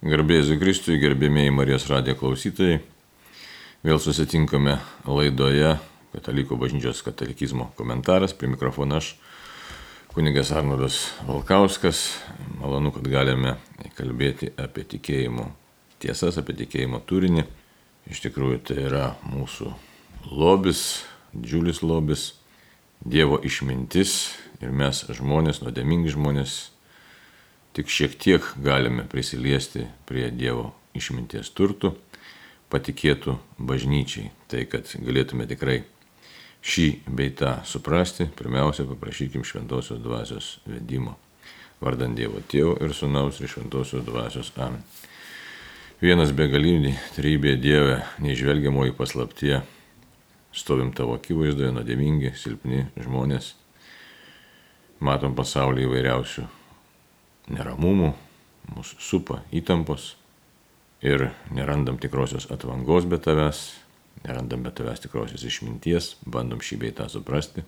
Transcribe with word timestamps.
Garbėjai 0.00 0.56
Kristui, 0.56 0.94
gerbėmiai 0.96 1.50
Marijos 1.52 1.84
radijo 1.90 2.14
klausytojai, 2.16 2.78
vėl 3.84 3.98
susitinkame 4.00 4.78
laidoje 5.04 5.74
Katalikų 6.14 6.56
bažnyčios 6.56 7.02
katalikizmo 7.04 7.66
komentaras. 7.76 8.32
Prie 8.32 8.48
mikrofono 8.48 8.96
aš, 8.96 9.10
kunigas 10.14 10.54
Arnoldas 10.56 11.02
Valkauskas. 11.28 12.00
Malonu, 12.56 12.94
kad 12.96 13.12
galime 13.12 13.58
kalbėti 13.98 14.48
apie 14.56 14.86
tikėjimo 14.96 15.50
tiesas, 16.00 16.40
apie 16.40 16.56
tikėjimo 16.64 17.02
turinį. 17.04 17.44
Iš 18.08 18.24
tikrųjų, 18.24 18.64
tai 18.72 18.80
yra 18.88 19.04
mūsų 19.28 19.68
lobis, 20.32 21.04
didžiulis 21.36 21.84
lobis, 21.84 22.30
Dievo 23.00 23.38
išmintis 23.40 24.34
ir 24.60 24.72
mes 24.76 25.06
žmonės, 25.08 25.62
nuodėmingi 25.64 26.10
žmonės, 26.12 26.70
tik 27.72 27.88
šiek 27.88 28.16
tiek 28.18 28.46
galime 28.56 29.06
prisiliesti 29.08 29.86
prie 30.08 30.30
Dievo 30.34 30.70
išminties 30.96 31.52
turtų, 31.54 31.94
patikėtų 32.70 33.36
bažnyčiai. 33.58 34.30
Tai 34.50 34.64
kad 34.70 34.90
galėtume 34.98 35.46
tikrai 35.50 35.80
šį 36.66 36.88
beitą 37.06 37.60
suprasti, 37.66 38.28
pirmiausia 38.36 38.86
paprašykim 38.90 39.46
šventosios 39.46 40.02
dvasios 40.02 40.52
vedimo. 40.66 41.16
Vardant 41.80 42.18
Dievo 42.18 42.42
Tėvo 42.44 42.76
ir 42.84 42.92
Sūnaus 42.94 43.40
ir 43.40 43.48
šventosios 43.48 44.04
dvasios 44.04 44.52
Amen. 44.60 44.82
Vienas 46.00 46.32
begalinį 46.32 46.94
trybė 47.16 47.56
Dieve, 47.60 47.98
neižvelgiamoji 48.24 48.94
paslaptie, 48.96 49.58
stovim 50.56 50.94
tavo 50.96 51.18
akivaizdoje, 51.18 51.74
nuodėmingi, 51.76 52.32
silpni 52.40 52.86
žmonės, 53.00 53.52
matom 55.04 55.36
pasaulį 55.36 55.84
įvairiausių 55.84 56.46
neramumų, 57.50 58.12
mūsų 58.70 59.02
supa 59.02 59.40
įtampos 59.54 60.14
ir 61.02 61.30
nerandam 61.54 61.98
tikrosios 62.00 62.48
atvangos 62.52 63.08
be 63.08 63.18
tavęs, 63.22 63.62
nerandam 64.24 64.64
be 64.64 64.72
tavęs 64.74 65.02
tikrosios 65.04 65.44
išminties, 65.46 66.14
bandom 66.26 66.62
šį 66.62 66.80
beitą 66.84 67.08
suprasti. 67.10 67.64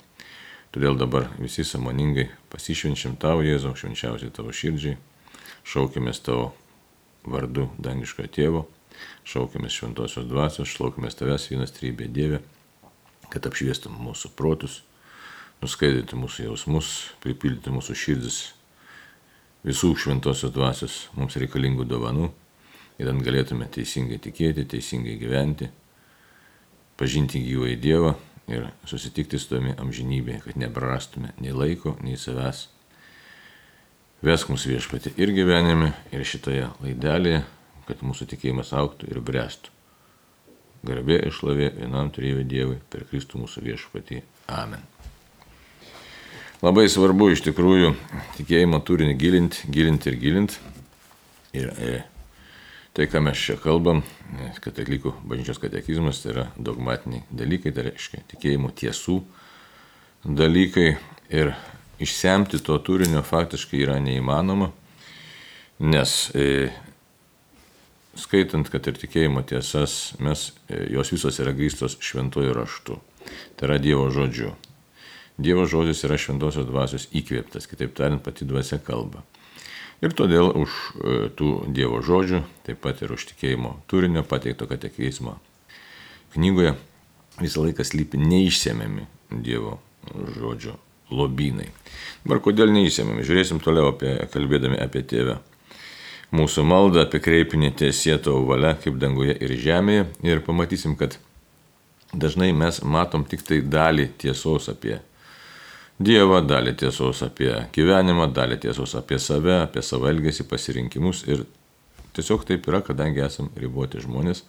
Todėl 0.73 0.97
dabar 0.97 1.29
visi 1.37 1.65
samoningai 1.69 2.31
pasišvenčiam 2.53 3.19
tavo 3.21 3.43
Jėzau, 3.45 3.75
švenčiausiai 3.77 4.33
tavo 4.33 4.55
širdžiai, 4.57 4.97
šaukimės 5.69 6.23
tavo 6.25 6.53
vardu 7.29 7.69
dangiškojo 7.83 8.31
tėvo, 8.33 8.63
šaukimės 9.29 9.77
šventosios 9.77 10.29
dvasios, 10.31 10.73
šaukimės 10.73 11.19
tavęs 11.19 11.51
vienas 11.51 11.77
trybė 11.77 12.09
Dieve, 12.09 12.41
kad 13.33 13.45
apšviestum 13.49 13.95
mūsų 14.01 14.33
protus, 14.37 14.81
nuskaidyti 15.61 16.17
mūsų 16.19 16.49
jausmus, 16.49 16.95
pripildyti 17.21 17.73
mūsų 17.73 17.97
širdis 17.97 18.41
visų 19.67 19.93
šventosios 19.99 20.53
dvasios 20.55 20.99
mums 21.19 21.37
reikalingų 21.39 21.87
dovanų 21.89 22.29
ir 23.01 23.11
ant 23.11 23.25
galėtume 23.25 23.69
teisingai 23.73 24.19
tikėti, 24.23 24.67
teisingai 24.69 25.17
gyventi, 25.21 25.71
pažinti 26.99 27.43
gyvąjį 27.43 27.79
Dievą 27.83 28.13
ir 28.51 28.69
susitikti 28.89 29.39
su 29.39 29.53
tavimi 29.53 29.75
amžinybėje, 29.81 30.43
kad 30.47 30.61
neprarastume 30.61 31.33
nei 31.41 31.55
laiko, 31.55 31.97
nei 32.03 32.19
savęs. 32.21 32.67
Vesk 34.23 34.53
mūsų 34.53 34.77
viešpatį 34.77 35.15
ir 35.19 35.35
gyvenime, 35.35 35.93
ir 36.15 36.23
šitoje 36.27 36.69
laidelėje, 36.83 37.43
kad 37.89 38.05
mūsų 38.07 38.29
tikėjimas 38.35 38.71
auktų 38.79 39.11
ir 39.11 39.23
brestų. 39.25 39.75
Garbė 40.87 41.21
išlavė 41.29 41.73
vienam 41.79 42.11
turėjai 42.15 42.47
Dievui 42.47 42.81
per 42.91 43.07
Kristų 43.11 43.45
mūsų 43.45 43.67
viešpatį. 43.69 44.23
Amen. 44.51 44.92
Labai 46.63 46.85
svarbu 46.87 47.33
iš 47.33 47.41
tikrųjų 47.43 47.89
tikėjimo 48.37 48.79
turinį 48.87 49.17
gilinti, 49.19 49.65
gilinti 49.75 50.13
ir 50.13 50.19
gilinti. 50.21 50.61
Ir 51.59 51.73
e, 51.75 51.97
tai, 52.95 53.09
ką 53.11 53.19
mes 53.27 53.41
čia 53.49 53.57
kalbam, 53.59 54.05
katalikų 54.63 55.11
bažnyčios 55.27 55.59
katekizmas, 55.59 56.23
tai 56.23 56.37
yra 56.37 56.47
dogmatiniai 56.55 57.27
dalykai, 57.35 57.75
tai 57.75 57.89
reiškia 57.89 58.23
tikėjimo 58.31 58.71
tiesų 58.79 59.19
dalykai. 60.23 60.87
Ir 61.35 61.51
išsemti 61.99 62.63
to 62.63 62.79
turinio 62.87 63.27
faktiškai 63.27 63.83
yra 63.83 63.99
neįmanoma, 63.99 64.71
nes 65.83 66.17
e, 66.31 66.69
skaitant, 68.15 68.71
kad 68.71 68.87
ir 68.87 69.03
tikėjimo 69.03 69.43
tiesas, 69.51 70.13
mes, 70.23 70.53
e, 70.71 70.85
jos 70.95 71.11
visos 71.11 71.43
yra 71.43 71.59
grįstos 71.59 71.99
šventojų 71.99 72.55
raštu. 72.63 73.03
Tai 73.59 73.67
yra 73.67 73.83
Dievo 73.83 74.13
žodžiu. 74.15 74.55
Dievo 75.41 75.65
žodis 75.69 76.03
yra 76.05 76.19
šventosios 76.21 76.67
dvasios 76.69 77.09
įkvėptas, 77.15 77.69
kitaip 77.71 77.95
tariant, 77.97 78.23
pati 78.25 78.45
dvasia 78.49 78.81
kalba. 78.83 79.23
Ir 80.03 80.13
todėl 80.19 80.51
už 80.59 80.75
e, 80.75 81.15
tų 81.39 81.53
Dievo 81.73 82.03
žodžių, 82.05 82.43
taip 82.67 82.83
pat 82.85 83.01
ir 83.05 83.15
už 83.15 83.31
tikėjimo 83.33 83.79
turinio 83.91 84.27
pateikto 84.27 84.67
katekizmo 84.69 85.39
knygoje 86.35 86.75
visą 87.41 87.65
laiką 87.65 87.85
slypi 87.85 88.21
neišsiemiami 88.21 89.07
Dievo 89.31 89.79
žodžio 90.37 90.77
lobynai. 91.13 91.69
Dabar 92.25 92.41
kodėl 92.45 92.73
neišsiemiami? 92.73 93.25
Žiūrėsim 93.27 93.61
toliau 93.65 93.93
apie, 93.93 94.15
kalbėdami 94.33 94.79
apie 94.81 95.05
tėvę. 95.09 95.39
Mūsų 96.33 96.65
maldą 96.65 97.05
apie 97.05 97.21
kreipinį 97.21 97.75
tiesėto 97.81 98.39
valia 98.49 98.73
kaip 98.81 98.97
danguje 99.01 99.37
ir 99.37 99.53
žemėje 99.61 100.07
ir 100.25 100.41
pamatysim, 100.45 100.97
kad 100.97 101.19
dažnai 102.13 102.53
mes 102.57 102.81
matom 102.85 103.27
tik 103.29 103.45
tai 103.45 103.61
dalį 103.61 104.09
tiesos 104.21 104.71
apie 104.73 104.99
Dievą, 106.03 106.41
dalį 106.47 106.73
tiesos 106.81 107.21
apie 107.23 107.51
gyvenimą, 107.75 108.27
dalį 108.35 108.59
tiesos 108.65 108.95
apie 108.99 109.19
save, 109.23 109.61
apie 109.69 109.83
savo 109.87 110.09
elgesį, 110.11 110.47
pasirinkimus 110.51 111.23
ir 111.29 111.45
tiesiog 112.17 112.47
taip 112.49 112.67
yra, 112.71 112.81
kadangi 112.85 113.23
esame 113.23 113.53
riboti 113.61 114.03
žmonės. 114.03 114.43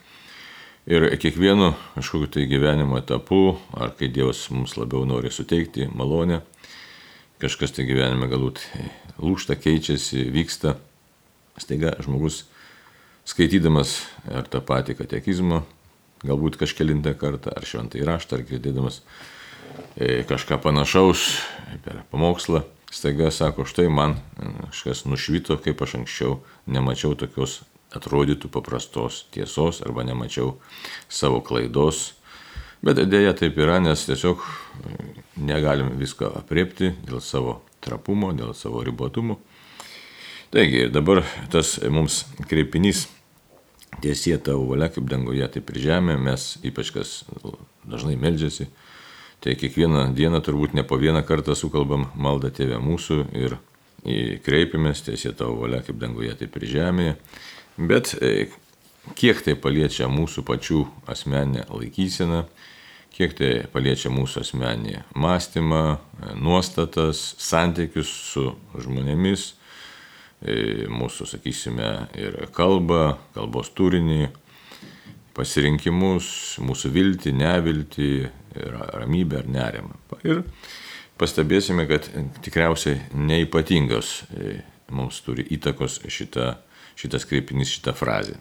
Ir 0.90 1.06
kiekvienu 1.16 1.70
kažkokiu 1.94 2.30
tai 2.32 2.48
gyvenimo 2.52 2.98
etapu, 3.00 3.58
ar 3.78 3.94
kai 4.00 4.10
Dievas 4.12 4.42
mums 4.52 4.74
labiau 4.76 5.06
nori 5.08 5.32
suteikti 5.32 5.88
malonę, 5.96 6.42
kažkas 7.44 7.76
tai 7.76 7.86
gyvenime 7.88 8.28
galbūt 8.32 8.64
lūšta, 9.22 9.56
keičiasi, 9.60 10.26
vyksta, 10.34 10.76
staiga 11.62 11.94
žmogus 12.04 12.44
skaitydamas 13.30 14.02
ar 14.28 14.50
tą 14.52 14.64
patį 14.66 14.98
katekizmą, 15.00 15.62
galbūt 16.26 16.58
kažkelintą 16.60 17.14
kartą, 17.20 17.54
ar 17.56 17.68
šventą 17.68 18.02
įraštą, 18.02 18.42
ar 18.42 18.48
girdėdamas 18.50 19.04
kažką 20.30 20.60
panašaus 20.64 21.26
per 21.84 22.02
pamokslą, 22.12 22.64
staiga 22.92 23.32
sako, 23.32 23.66
štai 23.66 23.90
man 23.90 24.18
kažkas 24.70 25.06
nušvito, 25.06 25.58
kaip 25.62 25.82
aš 25.82 25.96
anksčiau 26.02 26.40
nemačiau 26.66 27.16
tokios 27.18 27.62
atrodytų 27.94 28.50
paprastos 28.54 29.24
tiesos 29.34 29.82
arba 29.86 30.06
nemačiau 30.06 30.58
savo 31.10 31.42
klaidos. 31.46 32.14
Bet 32.84 33.00
dėja 33.08 33.32
taip 33.38 33.58
yra, 33.62 33.80
nes 33.80 34.02
tiesiog 34.04 34.44
negalim 35.40 35.94
visko 36.00 36.28
apriepti 36.36 36.92
dėl 37.08 37.22
savo 37.24 37.62
trapumo, 37.84 38.34
dėl 38.36 38.52
savo 38.58 38.84
ribotumo. 38.84 39.40
Taigi 40.54 40.90
dabar 40.94 41.24
tas 41.50 41.78
mums 41.90 42.26
kreipinys 42.50 43.08
tiesie 44.04 44.36
tavo 44.38 44.68
valia 44.70 44.90
kaip 44.92 45.08
danguje, 45.10 45.48
taip 45.56 45.72
ir 45.72 45.80
žemė, 45.86 46.18
mes 46.20 46.58
ypač 46.66 46.92
kas 46.94 47.14
dažnai 47.88 48.18
meldžiasi, 48.20 48.68
Tai 49.44 49.58
kiekvieną 49.60 50.14
dieną 50.16 50.40
turbūt 50.40 50.72
ne 50.74 50.86
po 50.88 50.96
vieną 50.96 51.20
kartą 51.28 51.52
sukalbam 51.60 52.06
maldą 52.16 52.48
tėvę 52.56 52.78
mūsų 52.80 53.18
ir 53.36 53.58
kreipiamės 54.44 55.04
tiesie 55.04 55.34
tavo 55.36 55.58
valia 55.64 55.82
kaip 55.84 55.98
danguje, 56.00 56.32
taip 56.40 56.56
ir 56.60 56.68
žemėje. 56.72 57.16
Bet 57.78 58.14
e, 58.22 58.48
kiek 59.20 59.42
tai 59.44 59.56
paliečia 59.60 60.08
mūsų 60.12 60.44
pačių 60.48 60.84
asmeninę 61.12 61.66
laikyseną, 61.72 62.44
kiek 63.16 63.36
tai 63.36 63.52
paliečia 63.74 64.12
mūsų 64.14 64.44
asmeninį 64.44 65.02
mąstymą, 65.16 65.82
e, 65.92 66.36
nuostatas, 66.40 67.34
santykius 67.42 68.12
su 68.30 68.46
žmonėmis, 68.80 69.50
e, 70.40 70.88
mūsų, 70.88 71.28
sakysime, 71.34 71.92
ir 72.16 72.46
kalbą, 72.56 73.18
kalbos 73.36 73.72
turinį, 73.76 74.30
pasirinkimus, 75.34 76.28
mūsų 76.62 76.94
viltį, 76.94 77.36
neviltį, 77.40 78.12
ramybę 78.56 79.38
ar 79.42 79.48
nerimą. 79.50 79.94
Ir 80.24 80.44
pastebėsime, 81.22 81.88
kad 81.90 82.10
tikriausiai 82.46 83.02
neipatingos 83.14 84.24
e, 84.30 84.32
mums 84.94 85.22
turi 85.26 85.44
įtakos 85.56 85.94
šita, 86.12 86.46
šitas 87.00 87.24
kreipinys, 87.30 87.70
šita 87.78 87.92
frazė. 87.98 88.36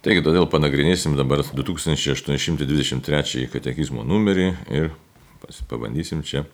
Taigi, 0.00 0.22
todėl 0.24 0.46
panagrinėsim 0.48 1.12
dabar 1.18 1.38
2823 1.44 3.48
katekizmo 3.52 4.02
numerį 4.08 4.48
ir 4.72 4.90
pabandysim 5.68 6.22
čia 6.24 6.46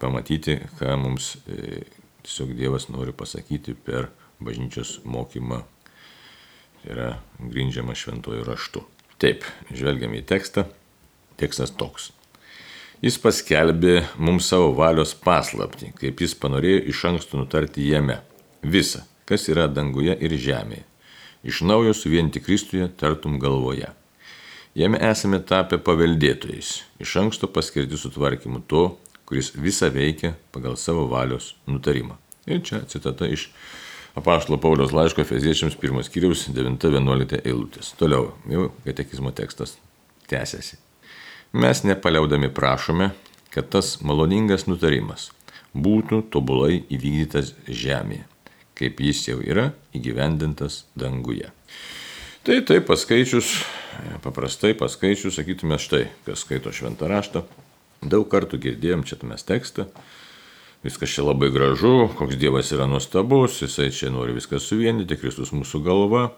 pamatyti, 0.00 0.58
ką 0.76 0.96
mums 1.00 1.24
e, 1.48 1.84
tiesiog 2.26 2.48
Dievas 2.58 2.84
nori 2.92 3.12
pasakyti 3.16 3.72
per 3.74 4.10
bažnyčios 4.40 5.00
mokymą 5.08 5.62
yra 6.88 7.14
grindžiama 7.40 7.96
šventojų 7.96 8.44
raštu. 8.46 8.84
Taip, 9.20 9.44
žvelgiam 9.72 10.14
į 10.16 10.22
tekstą. 10.28 10.66
Tekstas 11.40 11.72
toks. 11.72 12.10
Jis 13.00 13.16
paskelbė 13.16 14.02
mums 14.20 14.50
savo 14.52 14.74
valios 14.76 15.14
paslapti, 15.16 15.88
kaip 15.96 16.20
jis 16.20 16.34
panorėjo 16.36 16.82
iš 16.92 17.04
anksto 17.08 17.40
nutarti 17.40 17.86
jame 17.88 18.18
visą, 18.60 19.06
kas 19.24 19.48
yra 19.48 19.64
danguje 19.72 20.18
ir 20.20 20.34
žemėje. 20.36 20.84
Iš 21.48 21.62
naujo 21.64 21.94
suvienyti 21.96 22.42
Kristuje 22.44 22.90
tartum 23.00 23.38
galvoje. 23.40 23.88
Jame 24.76 25.00
esame 25.02 25.40
tapę 25.40 25.80
paveldėtojais, 25.80 26.74
iš 27.00 27.14
anksto 27.22 27.48
paskirti 27.48 27.96
sutvarkymu 27.96 28.60
to, 28.68 28.84
kuris 29.24 29.48
visą 29.56 29.88
veikia 29.94 30.34
pagal 30.52 30.76
savo 30.76 31.06
valios 31.08 31.54
nutarimą. 31.66 32.18
Ir 32.44 32.60
čia 32.66 32.82
citata 32.90 33.30
iš 33.30 33.48
apaštalo 34.18 34.60
Paulios 34.60 34.92
laiško 34.92 35.24
Feziečiams 35.24 35.78
1 35.80 36.04
skyriaus 36.10 36.44
9-11 36.52 37.40
eilutės. 37.40 37.94
Toliau 37.96 38.34
jau 38.50 38.68
katekizmo 38.84 39.32
tekstas 39.32 39.78
tęsiasi. 40.28 40.89
Mes 41.52 41.82
nepaliaudami 41.82 42.54
prašome, 42.54 43.10
kad 43.50 43.68
tas 43.68 43.96
maloningas 44.06 44.68
nutarimas 44.70 45.32
būtų 45.74 46.20
tobulai 46.30 46.84
įvykdytas 46.86 47.50
žemėje, 47.66 48.22
kaip 48.78 49.00
jis 49.02 49.24
jau 49.26 49.40
yra 49.42 49.72
įgyvendintas 49.90 50.84
danguje. 50.94 51.50
Tai 52.46 52.60
taip 52.70 52.86
paskaičius, 52.86 53.50
paprastai 54.22 54.76
paskaičius, 54.78 55.40
sakytume 55.40 55.80
štai, 55.82 56.04
kas 56.22 56.44
skaito 56.46 56.70
šventą 56.70 57.10
raštą, 57.10 57.42
daug 58.06 58.30
kartų 58.30 58.62
girdėjom 58.68 59.02
čia 59.10 59.18
mes 59.26 59.42
tekstą, 59.42 59.88
viskas 60.86 61.10
čia 61.10 61.26
labai 61.26 61.50
gražu, 61.50 62.12
koks 62.14 62.38
Dievas 62.38 62.70
yra 62.70 62.86
nuostabus, 62.86 63.58
jisai 63.58 63.90
čia 63.90 64.14
nori 64.14 64.38
viską 64.38 64.62
suvienyti, 64.62 65.18
Kristus 65.18 65.50
mūsų 65.50 65.82
galva, 65.82 66.28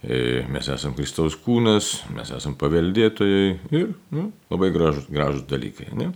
mes 0.00 0.68
esame 0.72 0.96
Kristaus 0.96 1.34
kūnas, 1.36 1.90
mes 2.16 2.30
esame 2.32 2.56
paveldėtojai 2.60 3.48
ir 3.76 3.90
nu, 4.16 4.30
labai 4.48 4.70
gražus, 4.72 5.04
gražus 5.12 5.44
dalykai. 5.50 5.90
Ne? 5.92 6.10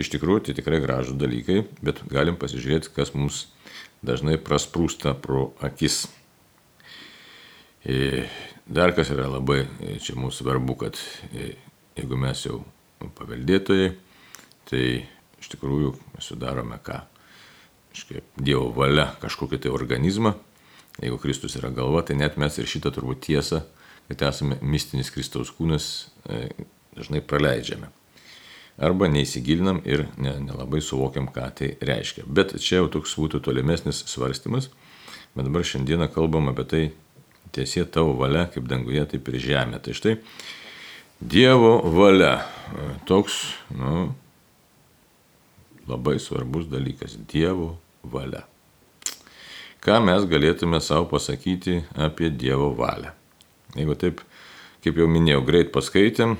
Iš 0.00 0.10
tikrųjų, 0.16 0.48
tai 0.48 0.56
tikrai 0.58 0.80
gražus 0.82 1.14
dalykai, 1.20 1.60
bet 1.84 2.02
galim 2.10 2.38
pasižiūrėti, 2.40 2.90
kas 2.96 3.14
mums 3.14 3.44
dažnai 4.02 4.34
prasprūsta 4.42 5.14
pro 5.14 5.52
akis. 5.62 6.08
E, 7.86 8.26
dar 8.66 8.96
kas 8.98 9.14
yra 9.14 9.28
labai 9.30 9.62
e, 9.78 10.00
čia 10.02 10.18
mums 10.18 10.40
svarbu, 10.42 10.76
kad 10.82 10.98
jeigu 11.30 12.18
mes 12.18 12.44
jau 12.48 12.64
paveldėtojai, 13.16 13.94
tai 14.68 14.84
iš 15.40 15.54
tikrųjų 15.54 15.94
sudarome 16.18 16.82
ką? 16.82 16.98
Iškai, 17.94 18.20
Dievo 18.38 18.68
valia 18.74 19.08
kažkokį 19.22 19.64
tai 19.64 19.72
organizmą. 19.74 20.36
Jeigu 21.00 21.16
Kristus 21.20 21.56
yra 21.56 21.70
galva, 21.72 22.02
tai 22.04 22.18
net 22.20 22.36
mes 22.40 22.58
ir 22.60 22.68
šitą 22.68 22.92
turbūt 22.92 23.22
tiesą, 23.24 23.62
kad 24.10 24.26
esame 24.28 24.58
mistinis 24.60 25.12
Kristaus 25.14 25.52
kūnas, 25.56 25.86
e, 26.28 26.50
dažnai 26.96 27.22
praleidžiame. 27.24 27.88
Arba 28.80 29.08
neįsigilinam 29.12 29.82
ir 29.84 30.06
nelabai 30.20 30.80
suvokiam, 30.84 31.28
ką 31.32 31.48
tai 31.56 31.74
reiškia. 31.84 32.24
Bet 32.26 32.56
čia 32.64 32.80
jau 32.80 32.88
toks 32.96 33.12
būtų 33.20 33.42
tolimesnis 33.44 34.04
svarstymas. 34.08 34.70
Bet 35.36 35.46
dabar 35.46 35.66
šiandieną 35.66 36.08
kalbam 36.12 36.48
apie 36.50 36.64
tai, 36.68 36.82
tiesie 37.52 37.84
tavo 37.84 38.16
valia, 38.18 38.46
kaip 38.52 38.68
danguje, 38.70 39.04
taip 39.12 39.28
ir 39.30 39.38
žemė. 39.42 39.82
Tai 39.84 39.96
štai 39.96 40.16
Dievo 41.20 41.74
valia. 41.92 42.38
E, 42.72 42.86
toks, 43.04 43.42
nu, 43.76 44.08
labai 45.90 46.16
svarbus 46.18 46.68
dalykas- 46.70 47.18
Dievo 47.32 47.76
valia. 48.02 48.46
Ką 49.80 49.96
mes 50.04 50.26
galėtume 50.28 50.76
savo 50.84 51.06
pasakyti 51.08 51.78
apie 51.96 52.28
Dievo 52.28 52.66
valią? 52.76 53.14
Jeigu 53.72 53.94
taip, 53.96 54.18
kaip 54.84 54.98
jau 55.00 55.06
minėjau, 55.08 55.40
greit 55.46 55.70
paskaitėm, 55.72 56.34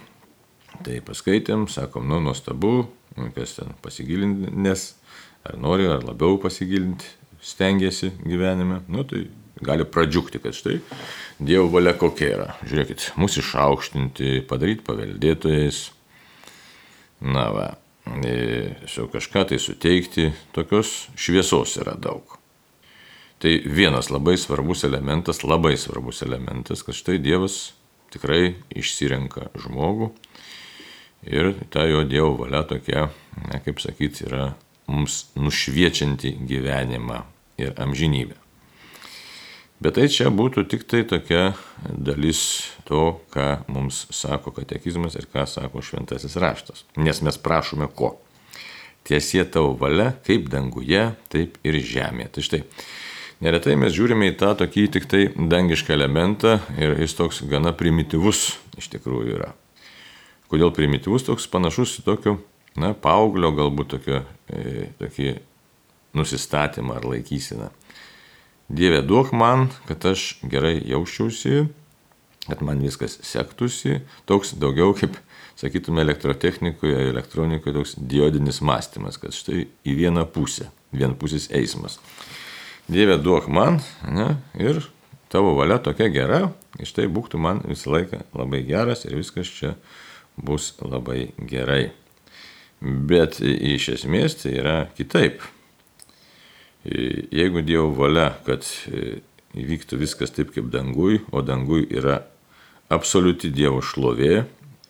tai 0.84 0.98
paskaitėm, 1.06 1.64
sakom, 1.72 2.04
nu, 2.10 2.18
nuostabu, 2.20 2.90
kas 3.32 3.54
ten 3.56 3.72
pasigilinęs, 3.80 4.82
ar 5.48 5.56
nori, 5.56 5.86
ar 5.88 6.04
labiau 6.04 6.36
pasigilinti, 6.42 7.08
stengiasi 7.40 8.10
gyvenime, 8.20 8.82
nu, 8.92 9.06
tai 9.08 9.22
gali 9.64 9.86
pradžiukti, 9.88 10.42
kad 10.44 10.56
štai 10.56 10.76
Dievo 11.40 11.70
valia 11.72 11.94
kokia 11.96 12.28
yra. 12.34 12.48
Žiūrėkit, 12.68 13.06
mūsų 13.16 13.40
išaukštinti, 13.40 14.34
padaryti 14.50 14.84
paveldėtojais. 14.84 15.78
Na 17.24 17.46
va, 17.56 17.70
tiesiog 18.04 19.08
kažką 19.16 19.46
tai 19.48 19.60
suteikti, 19.64 20.28
tokios 20.52 21.08
šviesos 21.16 21.78
yra 21.80 21.96
daug. 21.96 22.39
Tai 23.40 23.52
vienas 23.64 24.10
labai 24.12 24.36
svarbus 24.36 24.84
elementas, 24.84 25.40
labai 25.44 25.76
svarbus 25.80 26.20
elementas, 26.22 26.82
kad 26.84 26.96
štai 26.96 27.16
Dievas 27.24 27.70
tikrai 28.12 28.58
išsirenka 28.76 29.46
žmogų 29.62 30.10
ir 31.24 31.54
ta 31.72 31.86
jo 31.88 32.02
Dievo 32.04 32.34
valia 32.42 32.60
tokia, 32.68 33.06
ne, 33.48 33.62
kaip 33.64 33.80
sakyti, 33.80 34.26
yra 34.28 34.50
mums 34.90 35.30
nušviečianti 35.40 36.34
gyvenimą 36.50 37.22
ir 37.60 37.72
amžinybę. 37.80 38.36
Bet 39.80 39.96
tai 39.96 40.10
čia 40.12 40.28
būtų 40.28 40.66
tik 40.68 40.84
tai 40.84 41.06
tokia 41.08 41.54
dalis 41.80 42.42
to, 42.84 43.22
ką 43.32 43.62
mums 43.72 44.04
sako 44.12 44.52
katekizmas 44.52 45.16
ir 45.16 45.24
ką 45.32 45.46
sako 45.48 45.80
šventasis 45.80 46.36
raštas. 46.36 46.84
Nes 47.00 47.22
mes 47.24 47.40
prašome 47.40 47.88
ko? 47.96 48.18
Tiesie 49.08 49.46
tavo 49.48 49.72
valia, 49.80 50.10
kaip 50.26 50.50
danguje, 50.52 51.06
taip 51.32 51.56
ir 51.64 51.80
žemėje. 51.80 52.34
Tai 52.34 52.44
štai, 52.44 52.60
neretai 53.44 53.76
mes 53.80 53.94
žiūrime 53.96 54.30
į 54.30 54.36
tą 54.40 54.52
tokį 54.60 54.86
tik 54.96 55.08
tai 55.10 55.22
dangišką 55.34 55.94
elementą 55.96 56.58
ir 56.78 56.96
jis 57.00 57.16
toks 57.18 57.42
gana 57.50 57.72
primityvus 57.76 58.44
iš 58.80 58.90
tikrųjų 58.94 59.36
yra. 59.38 59.52
Kodėl 60.50 60.72
primityvus 60.74 61.28
toks 61.28 61.46
panašus 61.50 62.00
į 62.00 62.06
tokio, 62.08 62.38
na, 62.80 62.92
paauglio 62.94 63.52
galbūt 63.54 63.92
tokio, 63.94 64.24
e, 64.50 64.90
tokį 64.98 65.34
nusistatymą 66.18 66.96
ar 66.98 67.06
laikysiną. 67.06 67.70
Dieve, 68.70 69.02
duok 69.02 69.32
man, 69.34 69.68
kad 69.86 70.04
aš 70.06 70.40
gerai 70.46 70.76
jausčiausi, 70.86 71.64
kad 72.46 72.62
man 72.66 72.82
viskas 72.82 73.16
sektųsi. 73.26 74.00
Toks 74.30 74.54
daugiau 74.58 74.94
kaip, 74.98 75.16
sakytume, 75.58 76.02
elektrotechnikoje, 76.06 77.08
elektronikoje 77.10 77.74
toks 77.76 77.96
diodinis 77.98 78.60
mąstymas, 78.62 79.18
kad 79.22 79.34
štai 79.34 79.66
į 79.86 79.96
vieną 79.98 80.26
pusę, 80.34 80.70
vienpusis 80.94 81.50
eismas. 81.54 81.98
Dieve, 82.90 83.20
duok 83.22 83.46
man 83.46 83.76
ne, 84.02 84.32
ir 84.58 84.80
tavo 85.30 85.52
valia 85.54 85.76
tokia 85.78 86.08
gera, 86.10 86.40
iš 86.82 86.90
tai 86.96 87.04
būtų 87.06 87.38
man 87.38 87.60
visą 87.62 87.92
laiką 87.94 88.24
labai 88.34 88.64
geras 88.66 89.04
ir 89.06 89.14
viskas 89.14 89.46
čia 89.46 89.76
bus 90.34 90.72
labai 90.82 91.28
gerai. 91.38 91.92
Bet 92.82 93.38
iš 93.44 93.92
esmės 93.94 94.40
tai 94.40 94.56
yra 94.58 94.74
kitaip. 94.98 95.38
Jeigu 96.82 97.62
Dievo 97.62 97.92
valia, 97.94 98.32
kad 98.42 98.66
e, 98.90 99.20
įvyktų 99.54 100.02
viskas 100.02 100.34
taip 100.34 100.50
kaip 100.56 100.74
dangui, 100.74 101.22
o 101.30 101.46
dangui 101.46 101.84
yra 101.86 102.24
absoliuti 102.90 103.52
Dievo 103.54 103.84
šlovė, 103.86 104.48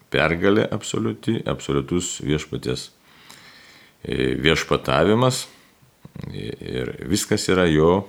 pergalė 0.08 0.64
absoliuti, 0.72 1.42
absoliutus 1.44 2.14
viešpatės 2.24 2.88
e, 2.88 4.38
viešpatavimas 4.40 5.50
ir 6.34 6.94
viskas 7.10 7.48
yra 7.52 7.66
jo, 7.70 8.08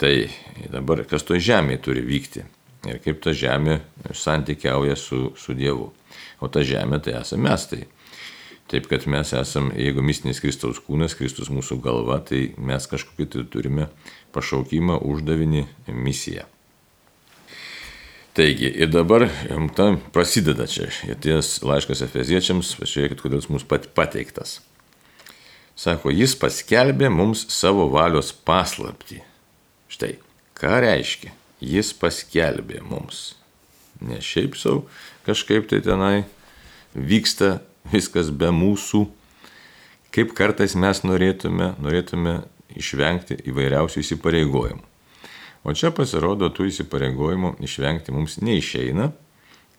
tai 0.00 0.28
dabar 0.72 1.04
kas 1.08 1.24
to 1.26 1.38
žemėje 1.38 1.82
turi 1.86 2.04
vykti 2.06 2.44
ir 2.90 2.98
kaip 3.04 3.20
ta 3.22 3.34
žemė 3.36 3.80
santykiauja 4.16 4.96
su, 4.98 5.30
su 5.38 5.54
Dievu. 5.54 5.92
O 6.42 6.48
ta 6.50 6.64
žemė 6.66 6.98
tai 7.04 7.20
esame 7.20 7.50
mes. 7.50 7.66
Tai 7.70 7.84
Taip 8.72 8.86
kad 8.88 9.04
mes 9.04 9.28
esame, 9.36 9.74
jeigu 9.76 10.00
mistinis 10.00 10.38
Kristaus 10.40 10.78
kūnas, 10.80 11.12
Kristus 11.18 11.50
mūsų 11.52 11.76
galva, 11.84 12.16
tai 12.24 12.54
mes 12.56 12.86
kažkokį 12.88 13.26
tai 13.28 13.42
turime 13.52 13.88
pašaukimą, 14.32 14.96
uždavinį, 15.12 15.66
misiją. 15.92 16.46
Taigi, 18.32 18.70
ir 18.72 18.88
dabar 18.88 19.26
ta 19.76 19.90
prasideda 20.14 20.64
čia. 20.72 20.88
Ir 21.04 21.20
ties 21.20 21.58
laiškas 21.60 22.00
Efeziečiams, 22.06 22.72
pažiūrėkit, 22.80 23.20
kodėl 23.20 23.42
jis 23.42 23.50
mums 23.52 23.68
pat 23.68 23.90
pateiktas. 23.92 24.62
Sako, 25.78 26.12
jis 26.12 26.34
paskelbė 26.36 27.08
mums 27.12 27.46
savo 27.52 27.88
valios 27.92 28.32
paslapti. 28.32 29.22
Štai, 29.92 30.16
ką 30.58 30.78
reiškia? 30.84 31.32
Jis 31.62 31.92
paskelbė 31.96 32.82
mums. 32.84 33.32
Ne 34.02 34.20
šiaip 34.20 34.56
savo 34.58 34.84
kažkaip 35.26 35.68
tai 35.70 35.80
tenai 35.84 36.24
vyksta 36.94 37.60
viskas 37.92 38.30
be 38.30 38.50
mūsų. 38.52 39.06
Kaip 40.12 40.34
kartais 40.36 40.74
mes 40.76 41.00
norėtume, 41.06 41.72
norėtume 41.80 42.42
išvengti 42.76 43.38
įvairiausių 43.48 44.02
įsipareigojimų. 44.02 44.84
O 45.62 45.72
čia 45.78 45.92
pasirodo, 45.94 46.48
tų 46.50 46.66
įsipareigojimų 46.72 47.54
išvengti 47.62 48.12
mums 48.12 48.40
neišeina, 48.42 49.12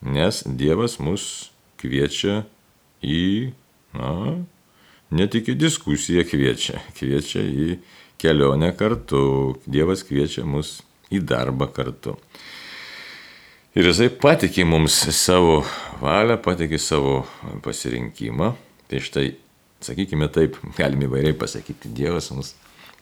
nes 0.07 0.41
Dievas 0.47 0.95
mus 1.03 1.51
kviečia 1.81 2.45
į, 3.03 3.51
na, 3.97 4.13
ne 5.13 5.27
tik 5.31 5.51
į 5.53 5.57
diskusiją 5.59 6.25
kviečia, 6.27 6.81
kviečia 6.97 7.43
į 7.43 7.77
kelionę 8.21 8.71
kartu, 8.77 9.59
Dievas 9.69 10.03
kviečia 10.07 10.45
mus 10.47 10.79
į 11.13 11.21
darbą 11.27 11.69
kartu. 11.73 12.17
Ir 13.73 13.89
jisai 13.89 14.11
patikė 14.21 14.65
mums 14.69 14.95
savo 15.17 15.63
valią, 16.01 16.37
patikė 16.45 16.77
savo 16.81 17.23
pasirinkimą. 17.65 18.51
Tai 18.89 18.99
štai, 19.01 19.31
sakykime 19.81 20.27
taip, 20.33 20.59
galime 20.77 21.07
įvairiai 21.09 21.37
pasakyti, 21.37 21.89
Dievas 21.97 22.29
mus 22.35 22.53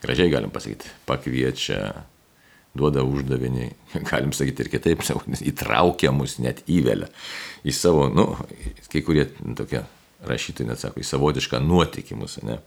gražiai 0.01 0.32
galim 0.32 0.51
pasakyti, 0.53 0.89
pakviečia, 1.06 1.82
duoda 2.77 3.03
uždavinį, 3.06 3.68
galim 4.10 4.32
sakyti 4.36 4.65
ir 4.65 4.72
kitaip, 4.74 5.03
įtraukia 5.51 6.13
mus, 6.15 6.39
net 6.44 6.63
įvelia 6.72 7.12
į 7.68 7.75
savo, 7.75 8.08
nu, 8.12 8.32
kai 8.91 9.03
kurie 9.06 9.27
tokie 9.58 9.84
rašytojai 10.28 10.70
net 10.70 10.82
sako, 10.82 11.01
į 11.01 11.08
savotišką 11.08 11.62
nuotikimus, 11.63 12.40
ne. 12.46 12.60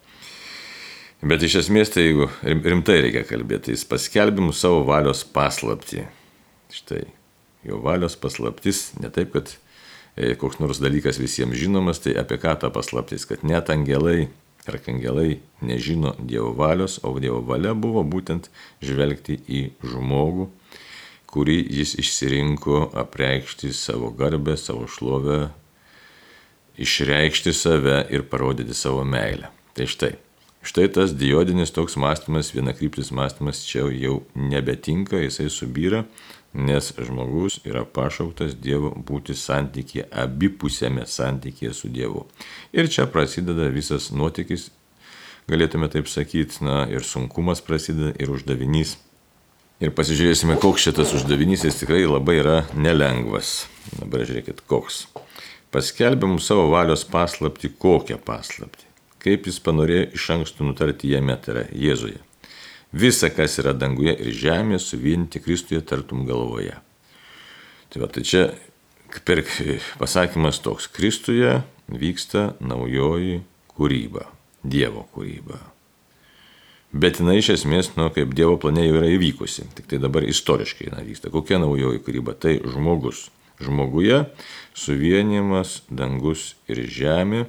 Bet 1.25 1.44
iš 1.46 1.61
esmės, 1.62 1.92
tai 1.94 2.08
jeigu 2.08 2.28
rimtai 2.44 2.99
reikia 3.06 3.25
kalbėti, 3.28 3.68
tai 3.68 3.76
jis 3.76 3.87
paskelbė 3.88 4.44
mūsų 4.44 4.61
savo 4.61 4.80
valios 4.88 5.23
paslapti. 5.25 6.04
Štai, 6.75 7.04
jo 7.64 7.78
valios 7.84 8.18
paslaptis, 8.20 8.90
ne 9.00 9.08
taip, 9.14 9.32
kad 9.37 9.54
e, 10.18 10.34
koks 10.37 10.61
nors 10.61 10.82
dalykas 10.82 11.20
visiems 11.23 11.56
žinomas, 11.56 12.02
tai 12.04 12.16
apie 12.20 12.40
ką 12.42 12.56
ta 12.61 12.73
paslaptis, 12.75 13.25
kad 13.30 13.46
net 13.46 13.73
angelai 13.73 14.26
arkangelai 14.68 15.40
nežino 15.61 16.14
Dievo 16.18 16.52
valios, 16.56 16.99
o 17.04 17.12
Dievo 17.20 17.40
valia 17.44 17.75
buvo 17.76 18.04
būtent 18.04 18.49
žvelgti 18.84 19.38
į 19.49 19.61
žmogų, 19.84 20.49
kurį 21.28 21.58
jis 21.80 21.96
išsirinko 22.00 22.88
apreikšti 23.04 23.73
savo 23.76 24.11
garbę, 24.14 24.56
savo 24.61 24.88
šlovę, 24.88 25.49
išreikšti 26.78 27.52
save 27.52 28.04
ir 28.10 28.26
parodyti 28.30 28.74
savo 28.74 29.04
meilę. 29.04 29.50
Tai 29.74 29.86
štai, 29.90 30.12
štai 30.62 30.88
tas 30.94 31.14
diodinis 31.14 31.74
toks 31.74 31.96
mąstymas, 31.96 32.52
vienakryptis 32.54 33.10
mąstymas 33.14 33.64
čia 33.66 33.88
jau 33.90 34.22
nebetinka, 34.34 35.18
jisai 35.22 35.50
subyra, 35.50 36.04
nes 36.54 36.92
žmogus 36.98 37.58
yra 37.66 37.82
pašauktas 37.84 38.54
Dievo 38.62 38.92
būti 38.94 39.34
santykėje, 39.34 40.06
abipusėme 40.10 41.06
santykėje 41.06 41.74
su 41.74 41.90
Dievu. 41.90 42.26
Ir 42.72 42.86
čia 42.86 43.08
prasideda 43.10 43.66
visas 43.74 44.12
nuotykis, 44.14 44.70
galėtume 45.50 45.90
taip 45.90 46.08
sakyti, 46.08 46.62
na 46.64 46.84
ir 46.90 47.02
sunkumas 47.02 47.62
prasideda, 47.64 48.14
ir 48.22 48.30
uždavinys. 48.30 48.96
Ir 49.82 49.90
pasižiūrėsime, 49.90 50.54
koks 50.62 50.86
šitas 50.86 51.10
uždavinys, 51.18 51.66
jis 51.66 51.82
tikrai 51.82 52.04
labai 52.06 52.38
yra 52.38 52.60
nelengvas. 52.78 53.64
Dabar 53.98 54.22
žiūrėkit, 54.22 54.62
koks. 54.70 55.08
Paskelbėm 55.74 56.38
savo 56.38 56.68
valios 56.70 57.02
paslapti, 57.10 57.72
kokią 57.82 58.20
paslapti. 58.22 58.86
Kaip 59.24 59.48
jis 59.48 59.58
panorėjo 59.64 60.12
iš 60.14 60.30
anksto 60.36 60.66
nutarti 60.66 61.10
jame, 61.10 61.34
tai 61.40 61.54
yra 61.56 61.66
Jėzuje 61.72 62.20
visa, 62.94 63.30
kas 63.30 63.58
yra 63.58 63.74
danguje 63.74 64.14
ir 64.14 64.30
žemėje, 64.38 64.80
suvienyti 64.82 65.42
Kristuje 65.42 65.82
tartum 65.82 66.24
galvoje. 66.28 66.76
Tai 67.90 68.02
va, 68.02 68.08
tai 68.10 68.22
čia 68.26 68.46
per 69.26 69.42
pasakymas 69.98 70.62
toks, 70.62 70.88
Kristuje 70.94 71.60
vyksta 71.90 72.52
naujoji 72.62 73.42
kūryba, 73.74 74.28
Dievo 74.62 75.08
kūryba. 75.14 75.58
Bet 76.94 77.18
jinai 77.18 77.40
iš 77.40 77.50
esmės, 77.56 77.90
nu, 77.98 78.06
kaip 78.14 78.36
Dievo 78.38 78.54
planė 78.62 78.86
jau 78.86 78.98
yra 79.00 79.10
įvykusi, 79.16 79.66
tik 79.74 79.90
tai 79.90 79.98
dabar 80.02 80.26
istoriškai 80.26 80.92
jinai 80.92 81.02
vyksta. 81.08 81.32
Kokia 81.34 81.58
naujoji 81.62 82.02
kūryba? 82.06 82.36
Tai 82.38 82.60
žmogus. 82.62 83.26
Žmoguje 83.62 84.25
suvienimas 84.75 85.82
dangus 85.90 86.54
ir 86.66 86.82
žemė 86.90 87.44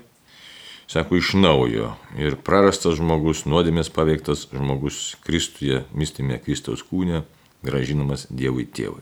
sako, 0.88 1.18
iš 1.18 1.34
naujo. 1.34 1.94
Ir 2.20 2.38
prarastas 2.46 3.00
žmogus, 3.00 3.46
nuodėmės 3.50 3.90
paveiktas 3.94 4.46
žmogus 4.54 5.16
Kristuje, 5.26 5.84
mystime 5.94 6.40
Kristaus 6.42 6.86
kūne, 6.86 7.24
gražinamas 7.66 8.28
Dievui 8.30 8.68
tėvui. 8.70 9.02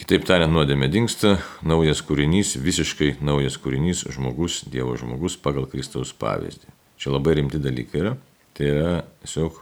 Kitaip 0.00 0.24
tariant, 0.24 0.52
nuodėmė 0.54 0.88
dinksta, 0.88 1.34
naujas 1.66 2.00
kūrinys, 2.06 2.54
visiškai 2.56 3.18
naujas 3.20 3.58
kūrinys, 3.60 4.06
žmogus, 4.14 4.62
Dievo 4.64 4.94
žmogus 4.96 5.36
pagal 5.36 5.66
Kristaus 5.68 6.14
pavyzdį. 6.16 6.72
Čia 7.00 7.12
labai 7.12 7.36
rimti 7.40 7.60
dalykai 7.60 8.00
yra. 8.00 8.14
Tai 8.56 8.70
yra 8.70 8.94
tiesiog, 9.20 9.60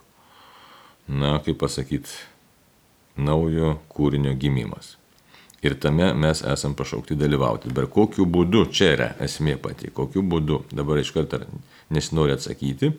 na, 1.10 1.36
kaip 1.42 1.58
pasakyti, 1.58 2.14
naujo 3.18 3.76
kūrinio 3.90 4.36
gimimas. 4.38 4.97
Ir 5.62 5.74
tame 5.82 6.12
mes 6.14 6.42
esam 6.46 6.74
pašaukti 6.78 7.16
dalyvauti. 7.18 7.72
Bet 7.74 7.90
kokiu 7.90 8.26
būdu, 8.30 8.68
čia 8.70 8.92
yra 8.94 9.08
esmė 9.24 9.56
pati, 9.58 9.90
kokiu 9.94 10.22
būdu, 10.22 10.62
dabar 10.70 11.00
iš 11.02 11.10
karto 11.16 11.40
nesinori 11.90 12.36
atsakyti, 12.36 12.92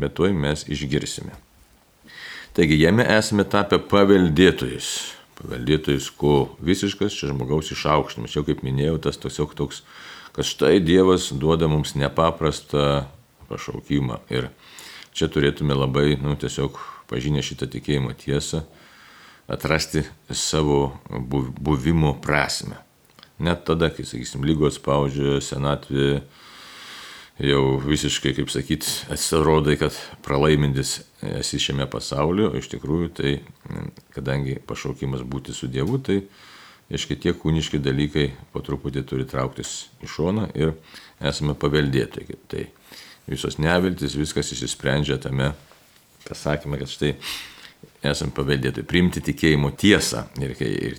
bet 0.00 0.16
tuoj 0.18 0.34
mes 0.34 0.66
išgirsime. 0.66 1.36
Taigi 2.54 2.80
jame 2.80 3.06
esame 3.14 3.46
tapę 3.50 3.78
paveldėtojais. 3.90 4.90
Paveldėtojais, 5.38 6.10
ko 6.18 6.34
visiškas 6.62 7.14
čia 7.14 7.30
žmogaus 7.30 7.70
išaukštinimas. 7.74 8.34
Jau 8.34 8.44
kaip 8.46 8.62
minėjau, 8.66 8.98
tas 9.06 9.18
tiesiog 9.22 9.54
toks, 9.58 9.82
kad 10.34 10.46
štai 10.46 10.78
Dievas 10.82 11.30
duoda 11.30 11.70
mums 11.70 11.94
nepaprastą 11.98 13.04
pašaukimą. 13.50 14.20
Ir 14.34 14.50
čia 15.14 15.30
turėtume 15.30 15.74
labai, 15.78 16.14
nu, 16.22 16.34
tiesiog 16.38 16.78
pažinę 17.10 17.42
šitą 17.42 17.70
tikėjimo 17.70 18.14
tiesą 18.18 18.64
atrasti 19.46 20.02
savo 20.30 20.96
buvimo 21.60 22.14
prasme. 22.22 22.80
Net 23.38 23.64
tada, 23.66 23.90
kai, 23.90 24.06
sakysim, 24.06 24.44
lygos 24.46 24.78
spaudžia, 24.78 25.40
senatvė 25.42 26.22
jau 27.42 27.62
visiškai, 27.82 28.30
kaip 28.36 28.50
sakyt, 28.52 28.86
atsirodai, 29.10 29.74
kad 29.80 29.96
pralaimintis 30.22 31.00
esi 31.40 31.58
šiame 31.58 31.88
pasaulyje, 31.90 32.50
o 32.50 32.60
iš 32.60 32.70
tikrųjų 32.76 33.10
tai, 33.18 33.32
kadangi 34.14 34.60
pašaukimas 34.68 35.24
būti 35.26 35.54
su 35.56 35.66
Dievu, 35.66 35.98
tai, 35.98 36.20
aiškiai, 36.94 37.18
tie 37.18 37.34
kūniški 37.34 37.82
dalykai 37.82 38.28
po 38.52 38.62
truputį 38.64 39.02
turi 39.08 39.26
trauktis 39.26 39.88
į 40.04 40.10
šoną 40.14 40.50
ir 40.54 40.76
esame 41.24 41.56
paveldėtojai. 41.58 42.38
Tai 42.52 42.68
visos 43.26 43.58
neviltis, 43.58 44.14
viskas 44.20 44.52
įsisprendžia 44.54 45.18
tame 45.18 45.52
pasakymė, 46.28 46.84
kad 46.84 46.92
štai 46.92 47.16
esam 48.10 48.32
paveldėtojai, 48.34 48.86
priimti 48.88 49.22
tikėjimo 49.24 49.72
tiesą 49.80 50.26
ir, 50.42 50.54
ir 50.60 50.98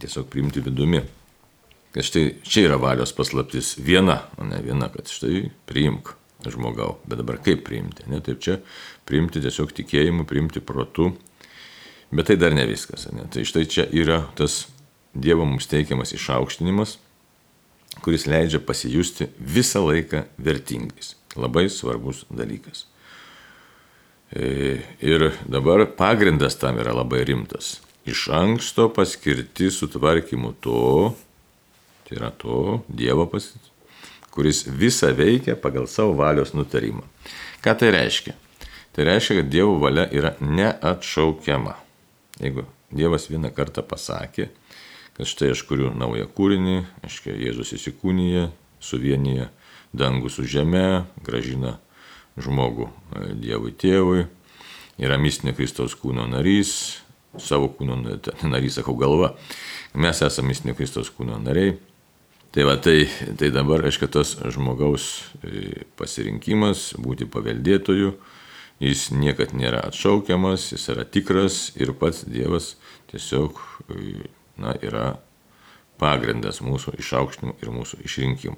tiesiog 0.00 0.28
priimti 0.32 0.62
vidumi. 0.64 1.02
Kad 1.94 2.04
štai 2.04 2.24
čia 2.44 2.66
yra 2.68 2.76
valios 2.80 3.14
paslaptis 3.16 3.74
viena, 3.80 4.20
o 4.36 4.44
ne 4.44 4.60
viena, 4.64 4.90
kad 4.92 5.08
štai 5.08 5.46
priimk 5.68 6.12
žmogau, 6.46 6.98
bet 7.08 7.18
dabar 7.22 7.40
kaip 7.42 7.64
priimti, 7.66 8.04
ne 8.12 8.20
taip 8.22 8.42
čia 8.44 8.58
priimti 9.08 9.40
tiesiog 9.42 9.72
tikėjimu, 9.74 10.26
priimti 10.28 10.60
protu, 10.62 11.10
bet 12.12 12.28
tai 12.30 12.36
dar 12.38 12.54
ne 12.54 12.66
viskas, 12.68 13.08
ne? 13.14 13.24
tai 13.32 13.46
štai 13.48 13.64
čia 13.70 13.88
yra 13.90 14.22
tas 14.38 14.66
Dievo 15.16 15.46
mums 15.48 15.64
teikiamas 15.70 16.10
išaukštinimas, 16.12 16.98
kuris 18.04 18.26
leidžia 18.28 18.58
pasijusti 18.60 19.30
visą 19.40 19.80
laiką 19.86 20.26
vertingais. 20.36 21.14
Labai 21.40 21.70
svarbus 21.72 22.26
dalykas. 22.28 22.84
E, 24.36 24.80
ir 25.00 25.32
dabar 25.48 25.86
pagrindas 25.96 26.58
tam 26.60 26.76
yra 26.76 26.92
labai 26.92 27.22
rimtas. 27.24 27.78
Iš 28.04 28.28
anksto 28.36 28.90
paskirti 28.92 29.70
sutvarkymu 29.72 30.52
to, 30.60 31.14
tai 32.04 32.18
yra 32.18 32.28
to 32.36 32.82
Dievo 32.88 33.24
paskirti, 33.32 33.72
kuris 34.34 34.66
visą 34.68 35.14
veikia 35.16 35.56
pagal 35.56 35.88
savo 35.88 36.12
valios 36.20 36.52
nutarimą. 36.52 37.06
Ką 37.64 37.78
tai 37.80 37.94
reiškia? 37.96 38.36
Tai 38.92 39.08
reiškia, 39.08 39.38
kad 39.40 39.48
Dievo 39.54 39.78
valia 39.80 40.04
yra 40.12 40.34
neatšaukiama. 40.40 41.72
Jeigu 42.42 42.66
Dievas 42.92 43.30
vieną 43.32 43.54
kartą 43.56 43.80
pasakė, 43.88 44.50
kad 45.16 45.32
štai 45.32 45.54
aš 45.54 45.64
kuriu 45.64 45.94
naują 45.96 46.28
kūrinį, 46.36 46.82
aiškiai 47.08 47.40
Jėzus 47.48 47.72
įsikūnyje, 47.78 48.50
suvienyje 48.84 49.48
dangų 49.96 50.28
su 50.28 50.44
žeme, 50.44 51.06
gražina 51.24 51.78
žmogų 52.42 52.88
e, 52.88 53.26
Dievui 53.40 53.74
tėvui, 53.76 54.26
yra 55.02 55.18
mistinė 55.20 55.54
Kristaus 55.56 55.96
kūno 55.98 56.26
narys, 56.30 57.02
savo 57.42 57.68
kūno 57.76 57.98
narys, 58.46 58.78
sakau 58.78 58.96
galva, 58.98 59.34
mes 59.96 60.22
esame 60.24 60.52
mistinio 60.52 60.76
Kristaus 60.78 61.12
kūno 61.12 61.38
nariai. 61.42 61.76
Tai 62.56 62.64
va, 62.64 62.78
tai, 62.80 63.02
tai 63.36 63.50
dabar, 63.52 63.82
aišku, 63.84 64.08
tas 64.08 64.32
žmogaus 64.54 65.26
e, 65.44 65.82
pasirinkimas 65.98 66.94
būti 67.02 67.28
paveldėtoju, 67.28 68.14
jis 68.80 69.10
niekad 69.12 69.52
nėra 69.56 69.82
atšaukiamas, 69.90 70.70
jis 70.72 70.88
yra 70.94 71.04
tikras 71.04 71.74
ir 71.76 71.92
pats 72.00 72.24
Dievas 72.24 72.74
tiesiog 73.12 73.60
e, 73.92 74.30
na, 74.56 74.72
yra 74.80 75.18
pagrindas 76.00 76.62
mūsų 76.64 76.96
išaukštinimo 77.00 77.58
ir 77.60 77.72
mūsų 77.76 78.00
išrinkimo. 78.08 78.56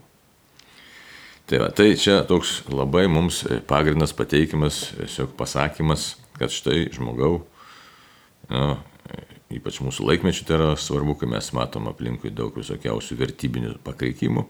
Tai, 1.48 1.62
va, 1.62 1.70
tai 1.72 1.94
čia 1.96 2.18
toks 2.28 2.58
labai 2.68 3.06
mums 3.08 3.38
pagrindas 3.70 4.12
pateikimas, 4.12 4.90
tiesiog 4.98 5.30
pasakymas, 5.38 6.10
kad 6.36 6.52
štai 6.52 6.90
žmogau, 6.92 7.38
nu, 8.52 8.66
ypač 9.56 9.78
mūsų 9.80 10.10
laikmečių 10.10 10.44
tai 10.44 10.58
yra 10.58 10.74
svarbu, 10.76 11.14
kai 11.16 11.30
mes 11.32 11.48
matom 11.56 11.88
aplinkui 11.88 12.34
daug 12.36 12.52
visokiausių 12.60 13.16
vertybinių 13.22 13.72
pakreikimų. 13.86 14.44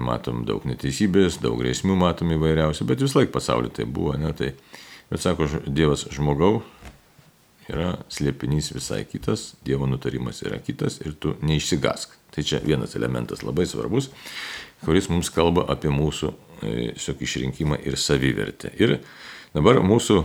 Matom 0.00 0.46
daug 0.48 0.64
neteisybės, 0.64 1.36
daug 1.44 1.60
grėsmių 1.60 1.98
matom 2.00 2.32
įvairiausių, 2.38 2.88
bet 2.88 3.04
vis 3.04 3.12
laik 3.18 3.34
pasaulyje 3.36 3.76
tai 3.76 3.84
buvo, 3.84 4.16
ne 4.16 4.32
tai. 4.32 4.54
Bet 5.12 5.22
sako, 5.22 5.44
Dievas 5.68 6.06
žmogau 6.08 6.62
yra 7.68 7.98
slėpinys 8.08 8.72
visai 8.72 9.04
kitas, 9.04 9.52
Dievo 9.66 9.84
nutarimas 9.86 10.40
yra 10.40 10.56
kitas 10.56 11.02
ir 11.04 11.20
tu 11.20 11.36
neišsigask. 11.44 12.16
Tai 12.32 12.42
čia 12.44 12.58
vienas 12.64 12.96
elementas 12.98 13.44
labai 13.44 13.68
svarbus 13.68 14.10
kuris 14.84 15.08
mums 15.12 15.30
kalba 15.32 15.66
apie 15.72 15.92
mūsų 15.92 16.32
e, 16.32 16.90
tiesiog 16.96 17.22
išrinkimą 17.26 17.78
ir 17.86 17.98
savivertę. 18.00 18.72
Ir 18.80 18.98
dabar 19.54 19.80
mūsų 19.84 20.24